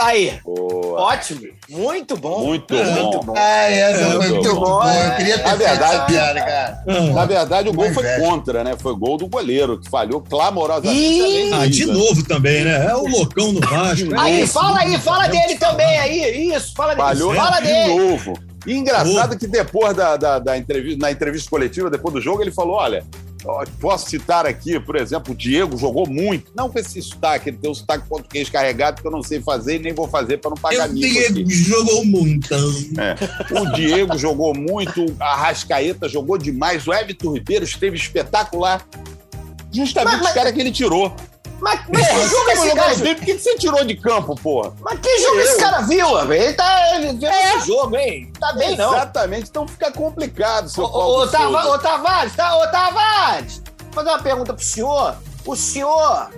[0.00, 0.73] Aí, Boa.
[0.94, 1.40] Ótimo.
[1.68, 2.44] Muito bom.
[2.46, 2.84] Muito bom.
[3.02, 3.34] muito bom.
[3.36, 4.60] Ah, essa É, foi muito muito bom.
[4.60, 4.94] boa.
[4.94, 6.84] Eu queria Na ter feito verdade- essa piada, cara.
[7.14, 8.20] Na verdade, o gol Uma foi inveja.
[8.20, 8.76] contra, né?
[8.78, 11.52] Foi gol do goleiro, que falhou clamorosamente.
[11.52, 12.86] Ah, de novo também, né?
[12.90, 14.14] É o loucão no Vasco.
[14.14, 16.48] é Aí, fala aí, fala dele também aí.
[16.54, 17.06] Isso, fala dele.
[17.06, 17.94] Falhou Fala de dele.
[18.10, 18.34] novo.
[18.66, 22.50] E engraçado que depois da, da, da entrevista, na entrevista coletiva, depois do jogo, ele
[22.50, 23.04] falou: olha,
[23.80, 26.50] posso citar aqui, por exemplo, o Diego jogou muito.
[26.56, 29.76] Não com esse sotaque, ele tem um sotaque português carregado que eu não sei fazer
[29.76, 31.50] e nem vou fazer para não pagar O mico Diego aqui.
[31.54, 32.54] jogou muito.
[32.54, 33.60] É.
[33.60, 38.86] O Diego jogou muito, a Rascaeta jogou demais, o Everton Ribeiro esteve espetacular.
[39.72, 41.14] Justamente Mas- mas- os caras que ele tirou.
[41.60, 44.34] Mas, mas que Porra, jogo você esse cara bem, por que você tirou de campo,
[44.34, 44.72] porra?
[44.80, 46.42] Mas que jogo esse cara viu, velho?
[46.42, 48.32] Ele tá ele viu esse jogo, hein?
[48.38, 48.92] Tá bem, não.
[48.94, 51.26] Exatamente, então fica complicado, seu Ô, ô,
[51.78, 55.16] Tavares, tá, ô, Tavares, vou fazer uma pergunta pro senhor.
[55.46, 56.30] O senhor,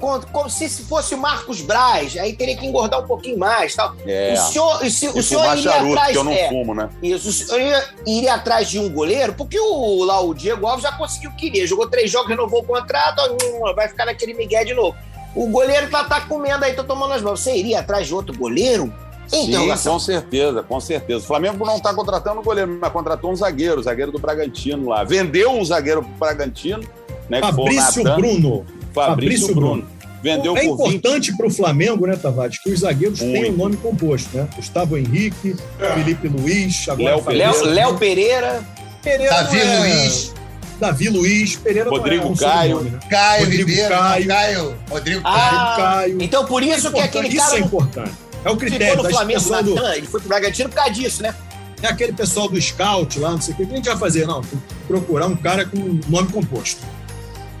[0.00, 3.94] como se se fosse o Marcos Braz, aí teria que engordar um pouquinho mais, tal.
[4.06, 6.12] É, O senhor, o, se- o senhor iria charuto, atrás...
[6.12, 6.88] que eu não é, fumo, né?
[7.02, 10.82] Isso, o senhor iria, iria atrás de um goleiro, porque o, lá o Diego Alves
[10.82, 11.66] já conseguiu o que queria.
[11.66, 14.96] Jogou três jogos, renovou o contrato, hum, vai ficar naquele migué de novo.
[15.34, 17.40] O goleiro tá, tá comendo aí, tô tomando as mãos.
[17.40, 18.92] Você iria atrás de outro goleiro?
[19.28, 19.92] Sim, Interrogação.
[19.92, 21.20] com certeza, com certeza.
[21.22, 25.04] O Flamengo não está contratando goleiro, mas contratou um zagueiro, o zagueiro do Bragantino lá.
[25.04, 26.82] Vendeu um zagueiro pro Bragantino,
[27.28, 27.38] né?
[27.40, 28.66] Fabrício Bruno.
[28.92, 29.84] Fabrício, Fabrício Bruno.
[30.22, 33.54] Vendeu é por 20 importante para o Flamengo, né, Tavares, que os zagueiros tenham Muito.
[33.54, 34.46] um nome composto, né?
[34.54, 35.92] Gustavo Henrique, É.
[35.94, 38.62] Felipe Luiz, agora Léo Fabrício Léo, Léo Pereira.
[39.02, 40.34] Pereira Davi é- Luiz,
[40.78, 42.76] Davi Luiz, Pereira não Rodrigo é um Caio.
[42.76, 43.08] sobrenome, né?
[43.08, 44.26] Caio Rodrigo Ribeiro, Caio.
[44.26, 45.34] Caio, Rodrigo Caio.
[45.58, 46.22] Ah, Caio.
[46.22, 48.10] então por isso que Importante, aquele isso cara é não importante.
[48.10, 50.90] É o ficou critério no da Flamengo, do, Natan, ele foi pro Bragantino por causa
[50.92, 51.34] disso, né?
[51.82, 53.62] é aquele pessoal do scout lá, não sei o que.
[53.62, 54.26] O que a gente vai fazer?
[54.26, 55.78] Não, tem que procurar um cara com
[56.08, 56.82] nome composto.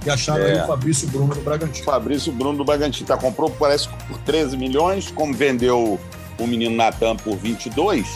[0.04, 0.52] E acharam É.
[0.52, 1.84] aí o Fabrício Bruno do Bragantino.
[1.84, 3.06] Fabrício Bruno do Bragantino.
[3.06, 5.98] Tá, comprou, parece, que por 13 milhões, como vendeu
[6.38, 8.06] o menino Natan por 22,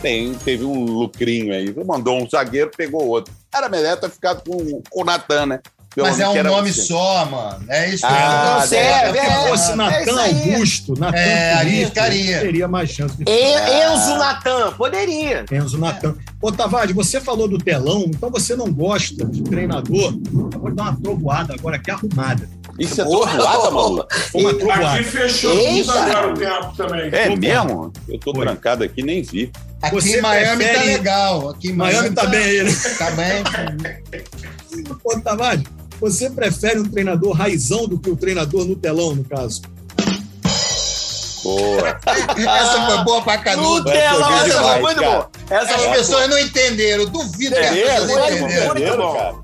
[0.00, 1.74] tem, teve um lucrinho aí.
[1.84, 3.34] Mandou um zagueiro, pegou outro.
[3.54, 5.60] Era melhor ter ficado com, com o Natan, né?
[5.96, 6.82] Mas é que um nome você.
[6.82, 7.64] só, mano.
[7.68, 10.20] É isso que Ah, eu não serve, Se é, fosse é Natan.
[10.22, 12.40] Augusto, Natan É, aí Felipe, ficaria.
[12.40, 15.44] teria mais chance de En- Enzo Natan, poderia.
[15.50, 16.14] Enzo Natan.
[16.42, 20.12] Ô, Tavares, você falou do telão, então você não gosta de treinador.
[20.52, 22.48] Eu vou dar uma trovoada agora aqui arrumada.
[22.78, 24.06] Isso é trovoada, maluco?
[24.30, 24.92] Foi uma trovoada.
[25.00, 25.92] Aqui fechou Eita.
[25.92, 27.10] tudo agora o tempo também.
[27.12, 27.92] É mesmo?
[28.06, 28.44] Eu tô Foi.
[28.44, 29.50] trancado aqui, nem vi.
[29.80, 31.48] Aqui Você em Miami prefere- tá legal.
[31.50, 32.72] Aqui em Miami tá bem aí, né?
[32.98, 33.42] Tá bem.
[35.04, 35.62] Ô, Tavares,
[36.00, 39.62] você prefere um treinador raizão do que o treinador no telão, no caso?
[41.42, 42.00] Boa.
[42.36, 43.84] Essa foi boa pra No canudo.
[43.90, 45.30] telão, Essa essa foi muito demais, boa.
[45.50, 47.06] Essa As pessoas não entenderam.
[47.06, 48.70] Duvido que as É, pessoas claro que entenderam.
[48.72, 49.34] entenderam, cara.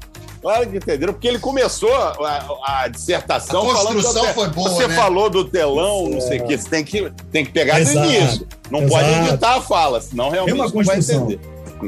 [0.42, 4.34] Claro que entenderam, porque ele começou a, a dissertação A construção falando...
[4.34, 4.96] foi boa, Você né?
[4.96, 8.12] falou do telão, não sei o que, você tem que, tem que pegar Exato, do
[8.12, 8.48] início.
[8.68, 8.92] Não exato.
[8.92, 11.30] pode editar a fala, senão realmente uma não vai construção.
[11.30, 11.40] entender.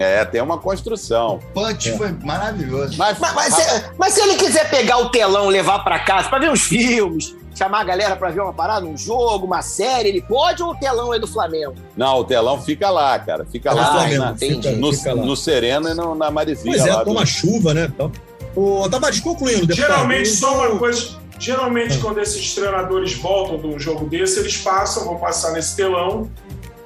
[0.02, 1.40] É, tem uma construção.
[1.52, 1.96] Punch É.
[1.96, 2.96] foi maravilhoso.
[2.98, 6.38] Mas, Mas, mas se, mas se ele quiser pegar o telão, levar pra casa, pra
[6.38, 10.22] ver uns filmes, chamar a galera pra ver uma parada, um jogo, uma série, ele
[10.22, 11.74] pode ou o telão é do Flamengo?
[11.96, 13.44] Não, o telão fica lá, cara.
[13.44, 15.22] Fica É do lá, Flamengo, na- fica- no, fica lá.
[15.24, 16.74] no Sereno e no- na Marizinha.
[16.76, 17.84] Pois é, lá toma do- chuva, né?
[17.92, 18.10] Então,
[18.90, 19.66] Tavares, concluindo.
[19.66, 21.22] deputado, Geralmente, só uma coisa.
[21.38, 26.30] Geralmente, quando esses treinadores voltam de um jogo desse, eles passam, vão passar nesse telão,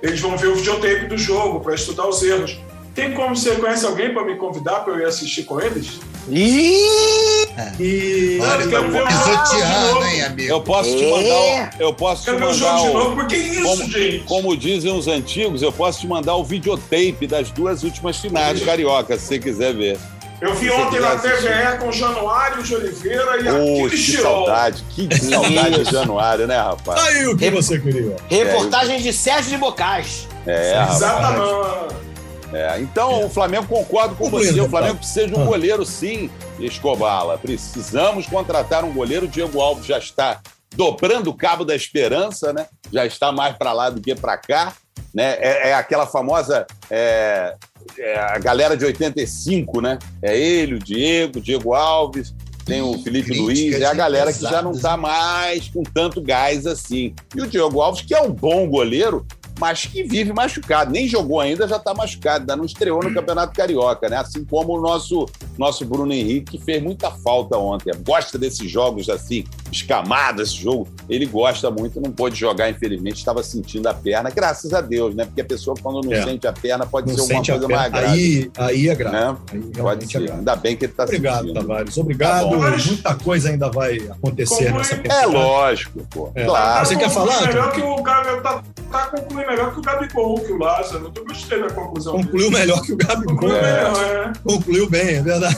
[0.03, 2.59] eles vão ver o videotape do jogo para estudar os erros.
[2.99, 6.01] Tem como você conhece alguém para me convidar para eu ir assistir com eles?
[6.29, 7.47] Ih!
[7.79, 8.39] E...
[8.43, 10.49] Olha, eu quero ver o Pisoteando, hein, amigo?
[10.51, 11.11] Eu posso te É.
[11.11, 11.71] mandar.
[11.79, 12.59] o- Eu posso te Quero ver o mandar.
[12.59, 14.25] jogo de o- novo, porque isso, como, gente.
[14.27, 18.67] como dizem os antigos, eu posso te mandar o videotape das duas últimas finais do
[18.67, 19.97] Carioca, se você quiser ver.
[20.41, 21.15] Eu vi ontem na.
[21.17, 26.57] TVE com Januário de Oliveira e Poxa, Aquiles que saudade, que saudade de Januário, né,
[26.57, 27.01] rapaz?
[27.07, 28.17] Aí o que você queria.
[28.29, 30.27] Reportagem de Sérgio de Bocage.
[30.47, 32.08] É, rapaz.
[32.53, 34.61] É, então, o Flamengo concorda com Concluindo, você.
[34.61, 34.69] O.
[34.71, 35.47] Flamengo precisa de um Ah.
[35.47, 37.37] goleiro, sim, Escobala.
[37.39, 39.27] Precisamos contratar um goleiro.
[39.27, 40.41] O Diego Alves já está
[40.75, 42.67] dobrando o cabo da esperança, né?
[42.93, 44.73] Já está mais para lá do que para cá.
[45.15, 45.37] Né?
[45.41, 46.67] É, é aquela famosa.
[46.91, 47.55] é,
[47.99, 49.99] é a galera de 85, né?
[50.23, 52.35] É ele, o Diego, o Diego Alves,
[52.65, 56.21] tem o Felipe Críticas Luiz, é a galera que já não está mais com tanto
[56.21, 57.15] gás assim.
[57.35, 59.27] E o Diego Alves, que é um bom goleiro,
[59.59, 60.91] mas que vive machucado.
[60.91, 64.17] Nem jogou ainda, já está machucado, ainda não estreou no Campeonato Carioca, né?
[64.17, 67.93] Assim como o nosso, nosso Bruno Henrique, que fez muita falta ontem.
[68.07, 70.89] Gosta desses jogos assim, escamado esse jogo.
[71.09, 75.25] Ele gosta muito, não pôde jogar, infelizmente, estava sentindo a perna, graças a Deus, né?
[75.25, 76.23] Porque a pessoa, quando não É.
[76.23, 78.09] sente a perna, pode Não ser alguma sente a coisa mais grave.
[78.09, 79.17] Aí, aí é grave.
[79.19, 79.37] Né?
[79.53, 80.19] Aí Pode é ser.
[80.23, 80.39] grave.
[80.39, 81.61] Ainda bem que ele está Obrigado, sentindo.
[81.61, 81.97] Tavares.
[81.99, 82.51] Obrigado.
[82.51, 82.77] Tá.
[82.87, 84.79] Muita coisa ainda vai acontecer Conclui.
[84.79, 85.27] nessa É temporada.
[85.29, 86.31] lógico, pô.
[86.35, 86.45] É.
[86.45, 86.87] Claro.
[86.87, 90.53] Você quer falar, Melhor que o cara tá tá concluindo melhor que o Gabigol, que
[90.53, 91.13] o Lázaro.
[91.15, 92.13] Eu gostei da conclusão.
[92.13, 93.37] Concluiu melhor que o Gabigol.
[93.37, 94.33] Concluiu melhor, é.
[94.45, 95.57] Concluiu bem, é verdade.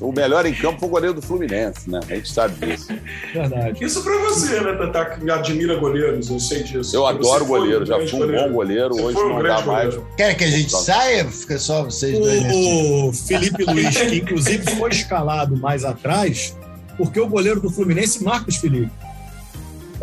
[0.00, 2.00] O melhor em campo foi o goleiro do Fluminense, né?
[2.08, 2.88] A gente sabe disso.
[3.32, 3.84] verdade.
[3.84, 6.96] Isso pra você, né, Tatá, que admira goleiros, eu sei disso.
[6.96, 9.94] Eu adoro goleiro, um já fui um bom goleiro, Você hoje um não dá mais.
[10.16, 11.26] Querem que a gente saia?
[11.26, 13.08] Fica só vocês dois nesse time.
[13.08, 16.56] O Felipe Luiz, que inclusive foi escalado mais atrás,
[16.96, 18.90] porque o goleiro do Fluminense, Marcos Felipe.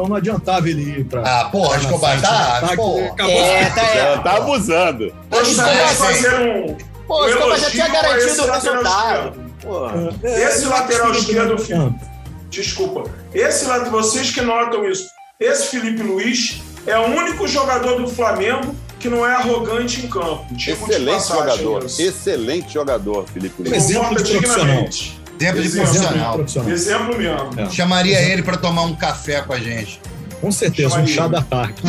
[0.02, 1.22] Então não adiantava ele ir pra.
[1.22, 2.60] Ah, porra, Escobar, tá?
[2.62, 2.68] né?
[2.70, 3.00] Tá, Pô.
[3.06, 3.34] acabou.
[3.36, 3.96] É, tá, é.
[4.16, 5.14] Já tá abusando.
[5.30, 5.56] De Sim.
[5.96, 6.78] fazer um.
[7.08, 9.52] Pô, o Escobar já tinha a garantido o lateral resultado.
[10.24, 11.96] É, Esse ele lateral esquerdo.
[12.50, 13.12] Desculpa.
[13.32, 15.08] Esse lado, vocês que notam isso.
[15.40, 20.46] Esse Felipe Luiz é o único jogador do Flamengo que não é arrogante em campo.
[20.52, 21.86] De Excelente passagem jogador.
[21.86, 22.02] isso.
[22.02, 23.74] Excelente jogador, Felipe Luiz.
[23.74, 24.86] Exemplo de profissional.
[25.42, 26.34] Exemplo de Exemplo Exemplo profissional.
[26.36, 26.72] profissional.
[26.72, 27.60] Exemplo mesmo.
[27.60, 27.70] É.
[27.72, 30.00] Chamaria ele pra tomar um café com a gente.
[30.40, 31.16] Com certeza, um Chamaria.
[31.16, 31.82] chá da tarde.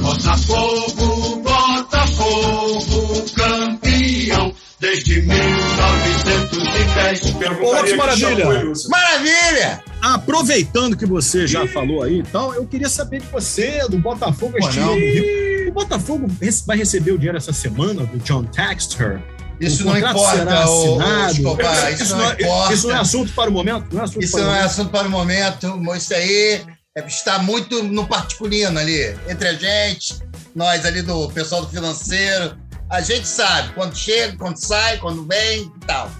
[0.00, 7.20] Botafogo, Botafogo, campeão desde 1910.
[7.32, 8.46] Perguntaria Ô, que Maravilha.
[8.88, 9.82] Maravilha!
[10.02, 14.52] Aproveitando que você já falou aí e tal, eu queria saber de você, do Botafogo
[14.58, 14.92] Pô, este não.
[14.92, 15.68] ano do Rio.
[15.68, 16.30] O Botafogo
[16.66, 19.20] vai receber o dinheiro essa semana do John Texter?
[19.60, 21.30] Isso O não importa, assinado?
[21.32, 22.74] Escobar, isso, não, é- importa.
[22.74, 23.86] isso não é assunto para o momento?
[23.94, 25.82] Não é assunto Isso para o não é assunto para o momento.
[25.96, 26.62] Isso aí
[26.94, 30.16] é- está muito no particulino ali, entre a gente,
[30.54, 32.56] nós ali do pessoal do financeiro.
[32.90, 36.10] A gente sabe quando chega, quando sai, quando vem e tal.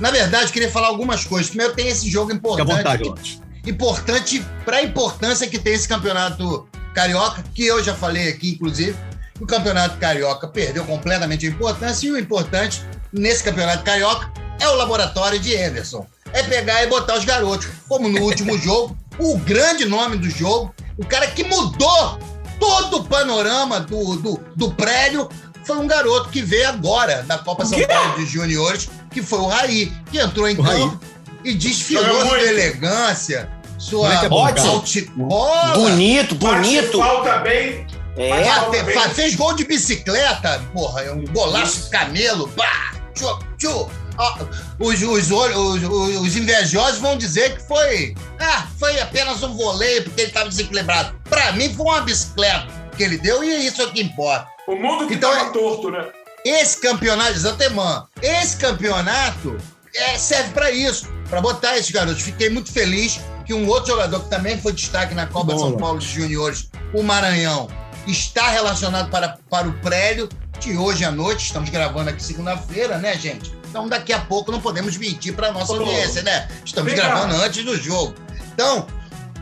[0.00, 1.48] Na verdade, eu queria falar algumas coisas.
[1.48, 2.76] Primeiro, tem esse jogo Fique à importante.
[2.76, 3.40] vontade, Lopes.
[3.66, 8.96] importante para a importância que tem esse campeonato carioca, que eu já falei aqui, inclusive.
[9.40, 12.82] O campeonato carioca perdeu completamente a importância e o importante
[13.12, 14.30] nesse campeonato carioca
[14.60, 16.06] é o laboratório de Emerson.
[16.32, 20.74] É pegar e botar os garotos, como no último jogo, o grande nome do jogo,
[20.98, 22.18] o cara que mudou
[22.58, 25.28] todo o panorama do, do, do prédio
[25.64, 29.46] foi um garoto que veio agora da Copa São Paulo de Juniores, que foi o
[29.46, 30.78] Raí, que entrou em O Raí.
[30.80, 31.00] campo
[31.44, 35.74] e desfilou sua elegância, sua é bom, alti- bola.
[35.74, 36.98] Bonito, Bate bonito.
[36.98, 37.86] falta bem.
[38.16, 39.08] É.
[39.14, 43.88] Fez gol de bicicleta, porra, é um golaço de camelo, pá, tchu, tchu.
[44.18, 44.38] Ó,
[44.78, 50.04] os, os, os, os- os invejosos vão dizer que foi, ah, foi apenas um voleio
[50.04, 51.14] porque ele estava desequilibrado.
[51.28, 54.48] Pra mim foi uma bicicleta que ele deu e é isso que importa.
[54.66, 56.06] O mundo que Então, tava é- torto, né?
[56.46, 59.58] Esse campeonato, exatamente, esse campeonato
[59.94, 62.22] é, serve para isso, para botar esses garotos.
[62.22, 65.76] Fiquei muito feliz que um outro jogador que também foi destaque na Copa Bom, São.
[65.76, 67.68] Paulo de Juniores, o Maranhão,
[68.06, 70.28] está relacionado para, para o prédio
[70.60, 71.46] de hoje à noite.
[71.46, 73.52] Estamos gravando aqui segunda-feira, né, gente?
[73.68, 76.48] Então daqui a pouco não podemos mentir para nossa Ô, audiência, né?
[76.64, 77.02] Estamos cá.
[77.08, 78.14] gravando antes do jogo.
[78.54, 78.86] Então,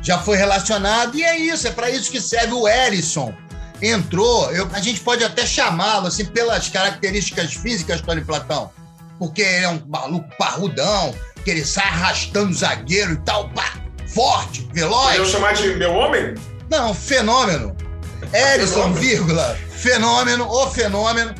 [0.03, 3.33] já foi relacionado e é isso, é para isso que serve o Erisson
[3.83, 8.71] entrou, eu- a gente pode até chamá-lo, assim, pelas características físicas, Tony Platão,
[9.19, 13.75] porque ele é um maluco parrudão, que ele sai arrastando o zagueiro e tal, pá,
[14.07, 15.29] forte, Eu veloz.
[15.29, 16.35] chamar de meu homem?
[16.71, 17.74] Não, fenômeno.
[18.35, 19.01] Erison, Fenômeno.
[19.01, 21.35] vírgula, fenômeno, o fenômeno.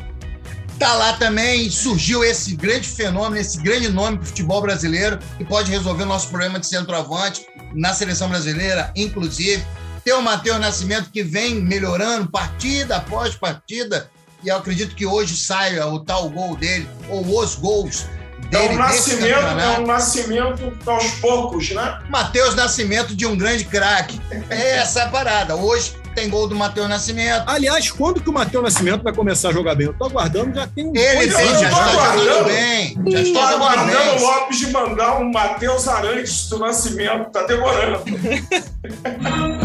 [0.79, 5.71] Tá lá também, surgiu esse grande fenômeno, esse grande nome pro futebol brasileiro, que pode
[5.71, 9.65] resolver o nosso problema de centroavante na seleção brasileira, inclusive.
[10.03, 14.09] Tem o Matheus Nascimento que vem melhorando partida após partida,
[14.43, 18.05] e eu acredito que hoje saia o tal gol dele, ou os gols
[18.43, 21.99] É dele um nesse nascimento, é um nascimento aos poucos, né?
[22.09, 24.21] Matheus Nascimento de um grande craque.
[24.49, 25.55] É essa a parada.
[25.55, 27.43] Hoje tem gol do Matheus Nascimento.
[27.47, 29.87] Aliás, quando que o Matheus Nascimento vai começar a jogar bem?
[29.87, 30.95] Eu tô aguardando, já tem um.
[30.95, 31.59] Ele tem, anos.
[31.59, 32.23] já está aguardando.
[32.25, 32.97] jogando bem.
[33.07, 34.21] Já está jogando aguardando o.
[34.21, 37.29] Lopes de mandar um Matheus Arantes do Nascimento.
[37.31, 38.03] Tá demorando.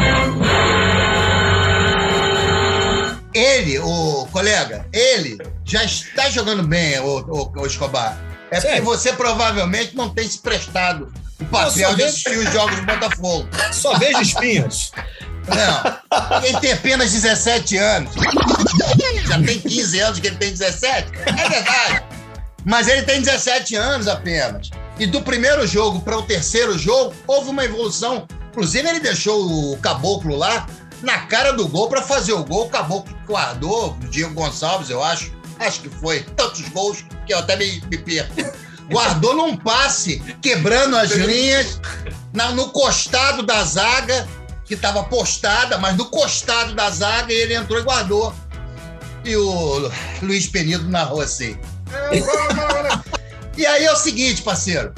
[3.32, 8.18] Ele, o colega, ele já está jogando bem, o, o, o Escobar.
[8.51, 8.84] É porque Sério?
[8.84, 13.48] você provavelmente não tem se prestado o papel de vejo- assistir os jogos do Botafogo.
[13.72, 14.90] Só vejo espinhas.
[15.55, 16.42] Não.
[16.44, 18.14] Ele tem apenas 17 anos.
[19.26, 21.09] Já tem 15 anos que ele tem 17.
[21.26, 22.03] É verdade.
[22.64, 24.70] Mas ele tem 17 anos apenas.
[24.98, 28.26] E do primeiro jogo para o terceiro jogo, houve uma evolução.
[28.51, 30.66] Inclusive, ele deixou o caboclo lá
[31.03, 32.66] na cara do gol para fazer o gol.
[32.66, 35.32] O caboclo guardou, o Diego Gonçalves, eu acho.
[35.59, 36.20] Acho que foi.
[36.36, 38.34] Tantos gols que eu até me, me perco.
[38.90, 41.80] Guardou num passe, quebrando as linhas,
[42.32, 44.26] na- no costado da zaga,
[44.71, 48.33] que estava postada, mas no costado da zaga ele entrou e guardou.
[49.25, 49.91] E o
[50.23, 51.59] Luiz Penido narrou assim.
[53.57, 54.95] E aí é o seguinte, parceiro.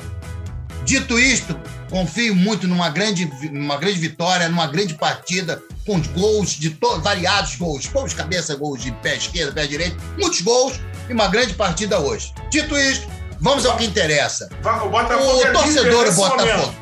[0.84, 1.58] Dito isto,
[1.88, 7.86] confio muito numa grande, numa grande vitória, numa grande partida com gols de variados gols,
[7.86, 11.98] gols de cabeça, gols de pé esquerdo, pé direito, muitos gols e uma grande partida
[11.98, 12.30] hoje.
[12.50, 13.08] Dito isto,
[13.40, 14.50] vamos ao que interessa.
[14.84, 16.74] O Botafogo é torcedor nesse Botafogo.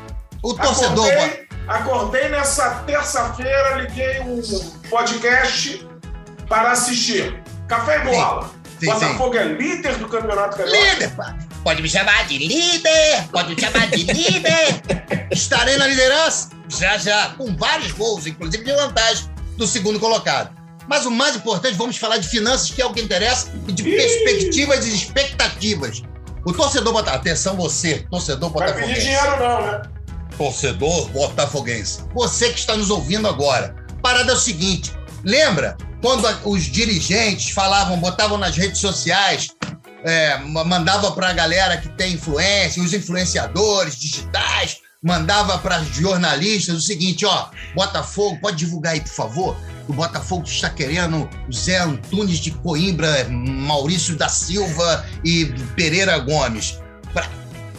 [0.43, 4.41] O torcedor Bo- Acordei, nessa terça-feira, liguei um
[4.89, 5.87] podcast
[6.47, 7.41] para assistir.
[7.67, 8.51] Café e bola.
[8.79, 10.93] Sim, Botafogo é líder do campeonato carioca.
[10.93, 11.11] Líder.
[11.63, 14.81] Pode me chamar de líder, pode me chamar de líder.
[15.31, 20.55] Estarei na liderança já já, com vários gols, inclusive de vantagem do segundo colocado.
[20.87, 23.83] Mas o mais importante, vamos falar de finanças, que é o que interessa, e de
[23.83, 26.01] perspectivas e expectativas.
[26.43, 29.01] O torcedor Botafogo, atenção você, torcedor Vai pedir Botafoguense.
[29.01, 29.81] dinheiro não, né?
[30.37, 34.91] Torcedor botafoguense, você que está nos ouvindo agora, parada é o seguinte:
[35.23, 39.49] lembra quando os dirigentes falavam, botavam nas redes sociais,
[40.03, 46.75] é, ma- mandava para a galera que tem influência, os influenciadores digitais, mandava para jornalistas
[46.75, 49.55] o seguinte: ó, Botafogo, pode divulgar aí, por favor?
[49.87, 56.79] O Botafogo está querendo Zé Antunes de Coimbra, Maurício da Silva e Pereira Gomes.
[57.13, 57.29] Pra-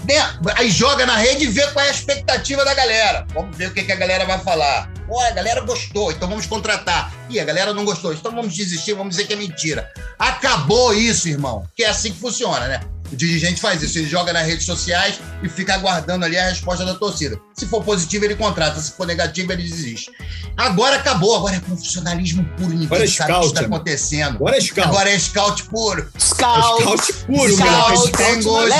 [0.04, 0.38] né?
[0.56, 3.26] Aí joga na rede e vê qual é a expectativa da galera.
[3.32, 4.90] Vamos ver o que, que a galera vai falar.
[5.08, 7.12] Olha, a galera gostou, então vamos contratar.
[7.28, 9.90] Ih, a galera não gostou, então vamos desistir, vamos dizer que é mentira.
[10.18, 11.66] Acabou isso, irmão.
[11.76, 12.80] Que é assim que funciona, né?
[13.12, 16.84] O dirigente faz isso, ele joga nas redes sociais e fica aguardando ali a resposta
[16.84, 17.38] da torcida.
[17.54, 20.10] Se for positivo, ele contrata, se for negativo, ele desiste.
[20.56, 24.36] Agora acabou, agora é profissionalismo puro, ninguém Agora é sabe o que está acontecendo.
[24.36, 24.88] Agora é scout.
[24.88, 26.10] Agora é scout puro.
[26.18, 26.82] Scout.
[26.82, 28.72] Scout puro, Scout tem gosto.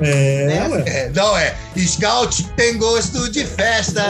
[0.00, 0.82] É, ué.
[0.86, 1.54] É, não é.
[1.78, 4.02] Scout tem gosto de festa.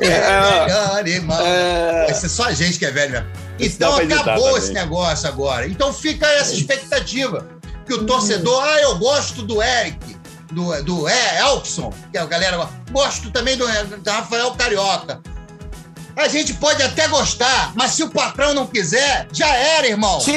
[0.00, 1.38] É, melhor, irmão.
[1.38, 3.26] Vai ser só a gente que é velho mesmo.
[3.58, 4.56] Isso Então acabou também.
[4.58, 5.66] esse negócio agora.
[5.66, 7.59] Então fica essa expectativa.
[7.90, 10.16] Que o torcedor, ah, eu gosto do Eric,
[10.52, 12.68] do, do é, Elkson, que a galera.
[12.92, 15.20] Gosto também do, do Rafael Carioca.
[16.16, 20.18] A gente pode até gostar, mas se o patrão não quiser, já era, irmão.
[20.18, 20.30] O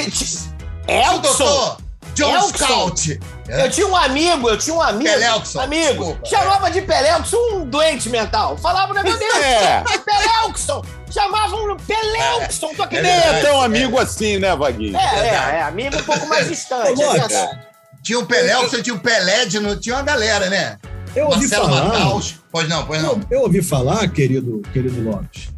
[0.88, 1.22] Elkson.
[1.22, 1.78] doutor
[2.16, 2.66] John Elkson.
[2.66, 3.20] Scout.
[3.48, 5.12] Eu tinha um amigo, eu tinha um amigo.
[5.12, 5.94] Pelelkson, Amigo.
[5.94, 6.26] desculpa.
[6.26, 8.58] Chamava de Pelelkson um doente mental.
[8.58, 9.32] Falava negócio dele.
[9.44, 9.84] É.
[10.00, 10.84] Pelelkson.
[11.14, 12.74] Chamavam Pelelkson.
[12.74, 14.98] Tô aqui É Nem é tão amigo assim, né, Vaguinho?
[14.98, 15.62] É, é, é.
[15.62, 17.02] Amigo um pouco mais distante.
[17.02, 17.60] É verdade.
[18.02, 20.78] Tinha o você tinha o Pelé, de, no- tinha uma galera, né?
[21.16, 21.86] Eu ouvi Marcelo falar.
[21.86, 22.36] Mataus.
[22.52, 23.12] Pois não, pois não.
[23.12, 25.50] Eu, eu ouvi falar, querido, querido Lopes,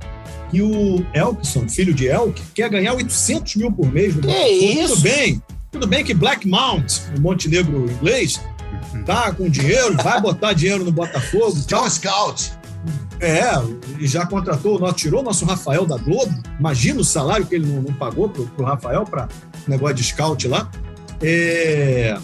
[0.51, 4.95] que o Elkson, filho de Elk, quer ganhar 800 mil por mês no Que isso?
[4.95, 5.43] Tudo bem.
[5.71, 8.39] Tudo bem que Black Mount, o Montenegro inglês,
[9.05, 11.55] tá com dinheiro, vai botar dinheiro no Botafogo.
[11.67, 12.51] John Scout.
[13.19, 13.43] É,
[13.99, 16.33] e já contratou, nosso- tirou o nosso Rafael da Globo.
[16.59, 19.27] Imagina o salário que ele não, não pagou pro, pro Rafael para
[19.67, 20.69] negócio de scout lá.
[21.21, 22.17] É,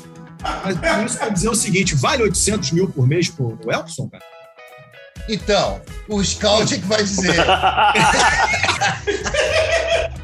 [0.66, 4.24] mas por isso para dizer o seguinte: vale 800 mil por mês pro Elkson, cara?
[5.30, 5.80] Então,
[6.10, 7.36] o Scout é que vai dizer.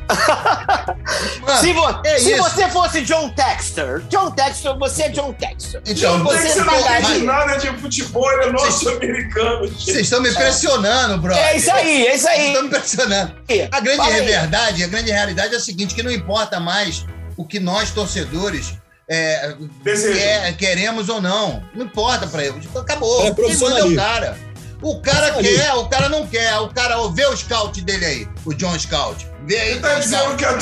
[1.41, 5.81] Mano, Se, vo- é se você fosse John Texter, John Texter, você é John Texter.
[5.85, 9.67] Então, Não tem que você você não entende nada de futebol, ele é norte-americano.
[9.69, 11.33] Vocês estão me pressionando, bro.
[11.33, 12.47] É isso aí, é isso Vocês aí.
[12.47, 13.35] estão me pressionando.
[13.71, 14.25] A grande Fala aí.
[14.25, 17.05] verdade, a grande realidade é a seguinte, que não importa mais
[17.35, 18.73] o que nós, torcedores,
[19.09, 19.55] é,
[19.85, 21.63] quer- queremos ou não.
[21.73, 22.65] Não importa pra eles.
[22.75, 23.23] Acabou.
[23.23, 23.95] É é o profissionalismo.
[23.95, 24.37] cara.
[24.81, 25.63] O cara Profissionalismo.
[25.63, 26.59] quer, o cara não quer.
[26.59, 29.27] O cara, vê o scout dele aí, o John Scout.
[29.45, 30.57] Vê aí, Ele tá dizendo que a,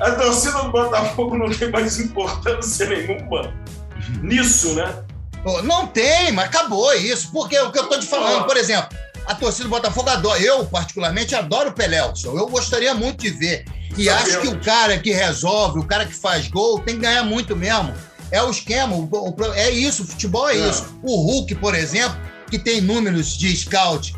[0.00, 3.54] a torcida do Botafogo não tem mais importância nenhuma
[4.22, 4.94] nisso, né?
[5.62, 7.30] Não tem, mas acabou isso.
[7.32, 8.88] Porque o que eu tô te falando, por exemplo,
[9.26, 10.40] a torcida do Botafogo adora.
[10.40, 12.36] Eu, particularmente, adoro o Pelelson.
[12.36, 13.64] Eu gostaria muito de ver.
[13.96, 14.28] E Sabemos.
[14.30, 17.54] acho que o cara que resolve, o cara que faz gol, tem que ganhar muito
[17.54, 17.94] mesmo.
[18.30, 18.96] É o esquema,
[19.54, 20.68] é isso, o futebol é É.
[20.68, 20.98] isso.
[21.02, 22.18] O Hulk, por exemplo,
[22.54, 24.14] que tem números de scout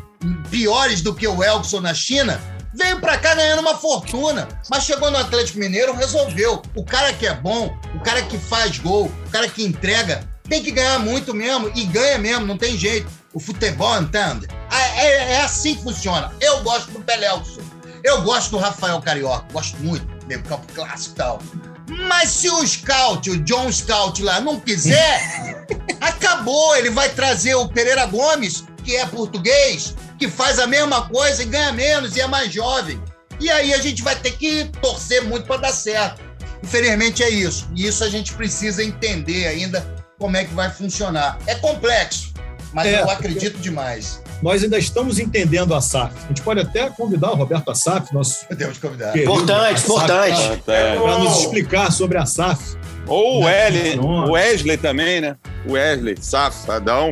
[0.51, 2.39] piores do que o Elkson na China,
[2.73, 6.61] veio pra cá ganhando uma fortuna, mas chegou no Atlético Mineiro, resolveu.
[6.75, 10.61] O cara que é bom, o cara que faz gol, o cara que entrega, tem
[10.61, 13.09] que ganhar muito mesmo, e ganha mesmo, não tem jeito.
[13.33, 14.47] O futebol, entende?
[14.71, 16.31] É, é- é assim que funciona.
[16.39, 17.61] Eu gosto do Pelelson.
[18.03, 21.41] Eu gosto do Rafael Carioca, gosto muito, meio campo clássico e tal.
[21.87, 25.65] Mas se o Scout, o John Scout lá, não quiser,
[26.01, 26.75] acabou.
[26.75, 31.45] Ele vai trazer o Pereira Gomes, que é português, que faz a mesma coisa e
[31.45, 33.01] ganha menos e é mais jovem.
[33.39, 36.21] E aí a gente vai ter que torcer muito para dar certo.
[36.63, 37.69] Infelizmente é isso.
[37.75, 39.85] E isso a gente precisa entender ainda
[40.17, 41.37] como é que vai funcionar.
[41.45, 42.33] É complexo,
[42.73, 44.21] mas É, eu acredito demais.
[44.41, 46.13] Nós ainda estamos entendendo a SAF.
[46.25, 49.11] A gente pode até convidar o Roberto Assaf, nosso Podemos convidar.
[49.11, 50.61] querido Importante, importante.
[50.65, 52.75] Para nos explicar sobre a SAF.
[53.07, 54.03] Ou o Wesley, não.
[54.25, 55.35] o Wesley também, né?
[55.65, 57.09] O Wesley, safadão,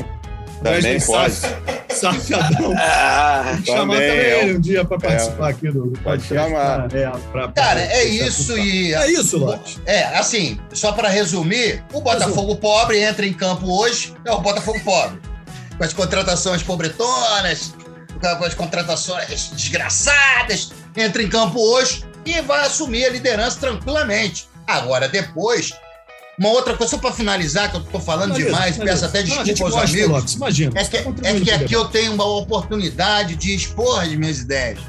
[0.62, 1.34] também Wesley pode.
[1.36, 1.66] Saf.
[1.96, 2.74] Safiadão.
[2.78, 4.44] Ah, Chamar Também, também é.
[4.44, 6.34] ele um dia para participar aqui do do podcast.
[6.50, 6.90] chamar.
[6.90, 8.94] pra- é, pra- pra- Cara, é isso e.
[8.94, 9.80] É isso, Lopes.
[9.86, 14.78] É, assim, só para resumir, o Botafogo pobre entra em campo hoje, é o Botafogo
[14.84, 15.20] pobre.
[15.78, 17.74] Com as contratações pobretonas,
[18.20, 24.48] com as contratações desgraçadas, entra em campo hoje e vai assumir a liderança tranquilamente.
[24.68, 25.74] Agora, depois,
[26.40, 28.94] uma outra coisa, só para finalizar, que eu tô falando Beleza, demais, beleza.
[28.94, 30.10] peço até desculpa aos gosta, amigos.
[30.10, 30.80] Lopes, imagina.
[30.80, 34.80] É que, tá é que aqui eu tenho uma oportunidade de expor as minhas ideias.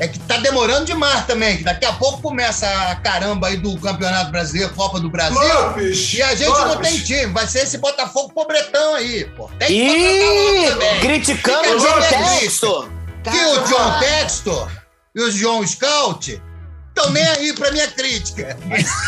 [0.00, 3.78] É que tá demorando demais também, que daqui a pouco começa a caramba aí do
[3.78, 5.38] Campeonato Brasileiro, Copa do Brasil.
[5.38, 6.14] Lopes!
[6.14, 9.50] E a gente não Lopes, tem time, vai ser esse Botafogo pobretão aí, pô.
[9.58, 11.00] Tem que logo também.
[11.00, 12.00] criticando o John
[12.38, 12.88] Textor.
[13.22, 14.70] Que o John Textor
[15.14, 16.40] e o John Scout
[16.88, 18.56] estão nem aí pra minha crítica.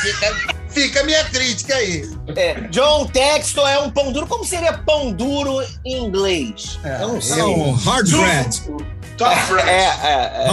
[0.03, 2.03] Fica, fica a minha crítica aí.
[2.36, 4.26] É, John Textor é um pão duro.
[4.26, 6.78] Como seria pão duro em inglês?
[6.84, 7.38] É, Eu não sei.
[7.38, 8.62] Não, hard bread.
[9.16, 9.68] Bread.
[9.68, 10.48] É, é, é.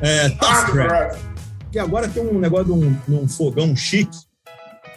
[0.00, 0.88] É, tough Hard bread.
[0.88, 1.18] bread.
[1.70, 4.16] Que agora tem um negócio de um, de um fogão chique,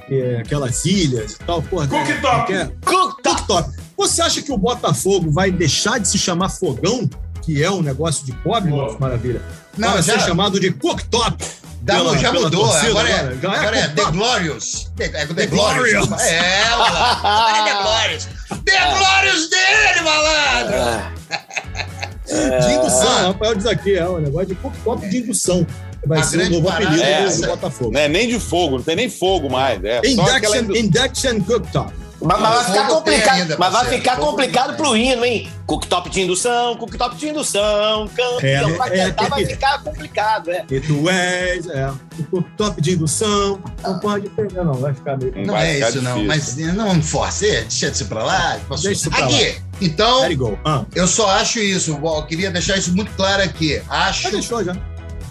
[0.08, 1.62] que é aquelas ilhas e tal.
[1.62, 2.54] Porra, Cooktop.
[2.54, 3.70] é- Cook- Cooktop.
[3.98, 7.10] Você acha que o Botafogo vai deixar de se chamar fogão,
[7.42, 8.72] que é um negócio de pobre.
[8.72, 9.42] Lopes Maravilha?
[9.78, 11.44] Não, vai já- ser chamado de cooktop.
[11.82, 13.34] Dá- pela- já mudou, torcida agora, é, agora.
[13.56, 14.06] É agora é The.
[14.12, 14.92] Glorious.
[14.98, 16.08] The, é The, The Glorious.
[16.08, 16.22] Glorious.
[16.32, 18.28] É, agora é The Glorious.
[18.66, 21.16] The Glorious dele, malandro!
[22.32, 23.28] Ah, De indução, Ah.
[23.28, 25.66] Rafael diz aqui, é um negócio de cooktop de indução.
[26.06, 27.92] Vai A ser o novo apelido é do- Botafogo.
[27.92, 29.84] Não é nem de fogo, não tem nem fogo mais.
[29.84, 30.58] É só aquela.
[30.58, 31.94] Induction, induction cooktop.
[32.26, 35.50] Mas, mas vai ficar complicado, ainda, mas vai ficar complicado pro hino, hein?
[35.68, 38.70] Cooktop de indução, cooktop de indução, campeão.
[38.70, 39.46] É, vai é, tentar, é, vai é.
[39.46, 40.66] ficar complicado, é.
[40.70, 43.60] E tu és, é, o cooktop de indução.
[43.84, 44.74] Não pode perder, não.
[44.74, 45.34] Vai ficar meio.
[45.46, 46.24] Não Vai é isso, não.
[46.24, 46.66] difícil.
[46.68, 48.60] Mas não force, deixa isso pra lá.
[48.70, 49.58] Deixa isso pra aqui.
[49.80, 50.58] Então, it go.
[50.66, 52.00] Ah, eu só acho isso.
[52.04, 53.82] Eu queria deixar isso muito claro aqui.
[53.88, 54.76] Acho já deixou já.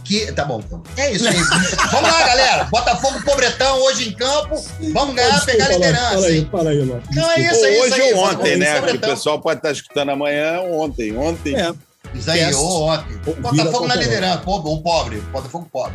[0.05, 0.31] Que.
[0.33, 0.83] Tá bom, então.
[0.97, 1.35] É isso aí.
[1.91, 2.65] Vamos lá, galera.
[2.65, 4.63] Botafogo Pobretão hoje em campo.
[4.93, 6.11] Vamos ganhar, Desculpa, pegar a liderança.
[6.11, 7.17] Fala aí, fala aí, Lopes.
[7.17, 8.13] Não, é isso, é isso hoje aí.
[8.13, 8.83] ou ontem, Botafogo né?
[8.93, 11.17] Que o pessoal pode estar escutando amanhã ou ontem.
[11.17, 11.57] Ontem.
[11.57, 11.73] É,
[12.15, 12.55] Isso aí, Teste.
[12.63, 13.17] ou ontem.
[13.41, 14.39] Botafogo na liderança.
[14.39, 15.21] Pobre, o pobre.
[15.33, 15.95] Botafogo pobre.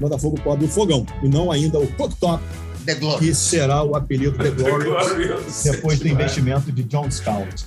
[0.00, 1.06] Botafogo pobre, o fogão.
[1.22, 1.86] E não ainda o
[2.86, 3.26] The Glory.
[3.26, 5.62] que será o apelido The Glorious Glorious.
[5.64, 7.66] depois do investimento de John Scout.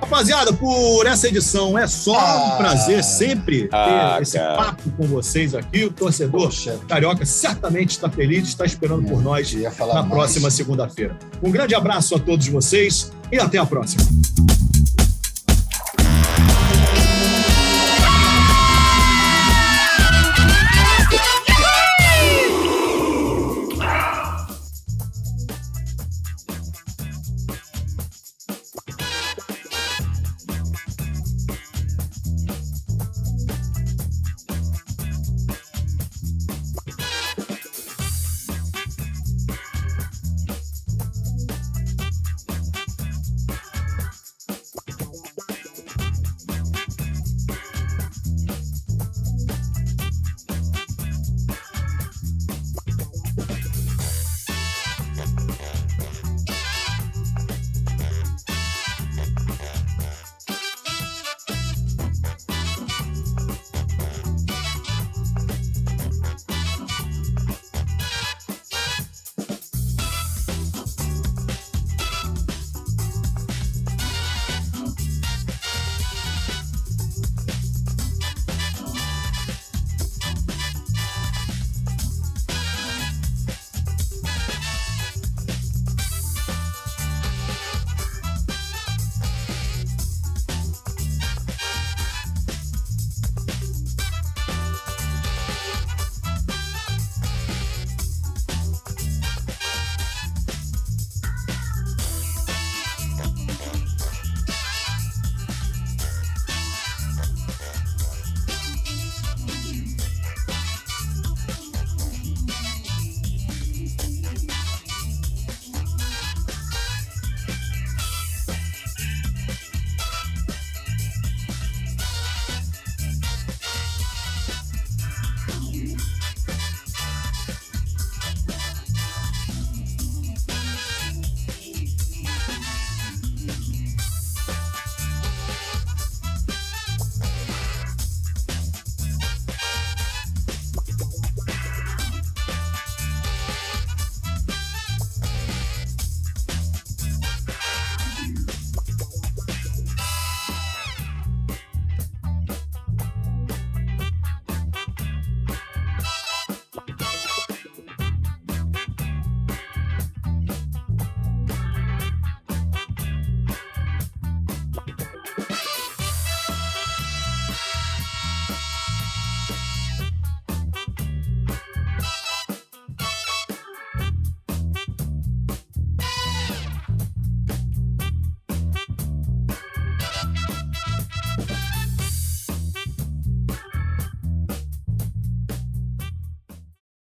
[0.00, 2.54] Rapaziada, por essa edição é só Ah.
[2.54, 4.56] um prazer sempre ter Ah, esse cara.
[4.56, 5.84] papo com vocês aqui.
[5.84, 10.02] O torcedor Poxa, carioca certamente está feliz, está esperando por nós eu ia falar na
[10.02, 10.12] mais.
[10.14, 11.16] próxima segunda-feira.
[11.42, 14.02] Um grande abraço a todos vocês e até a próxima.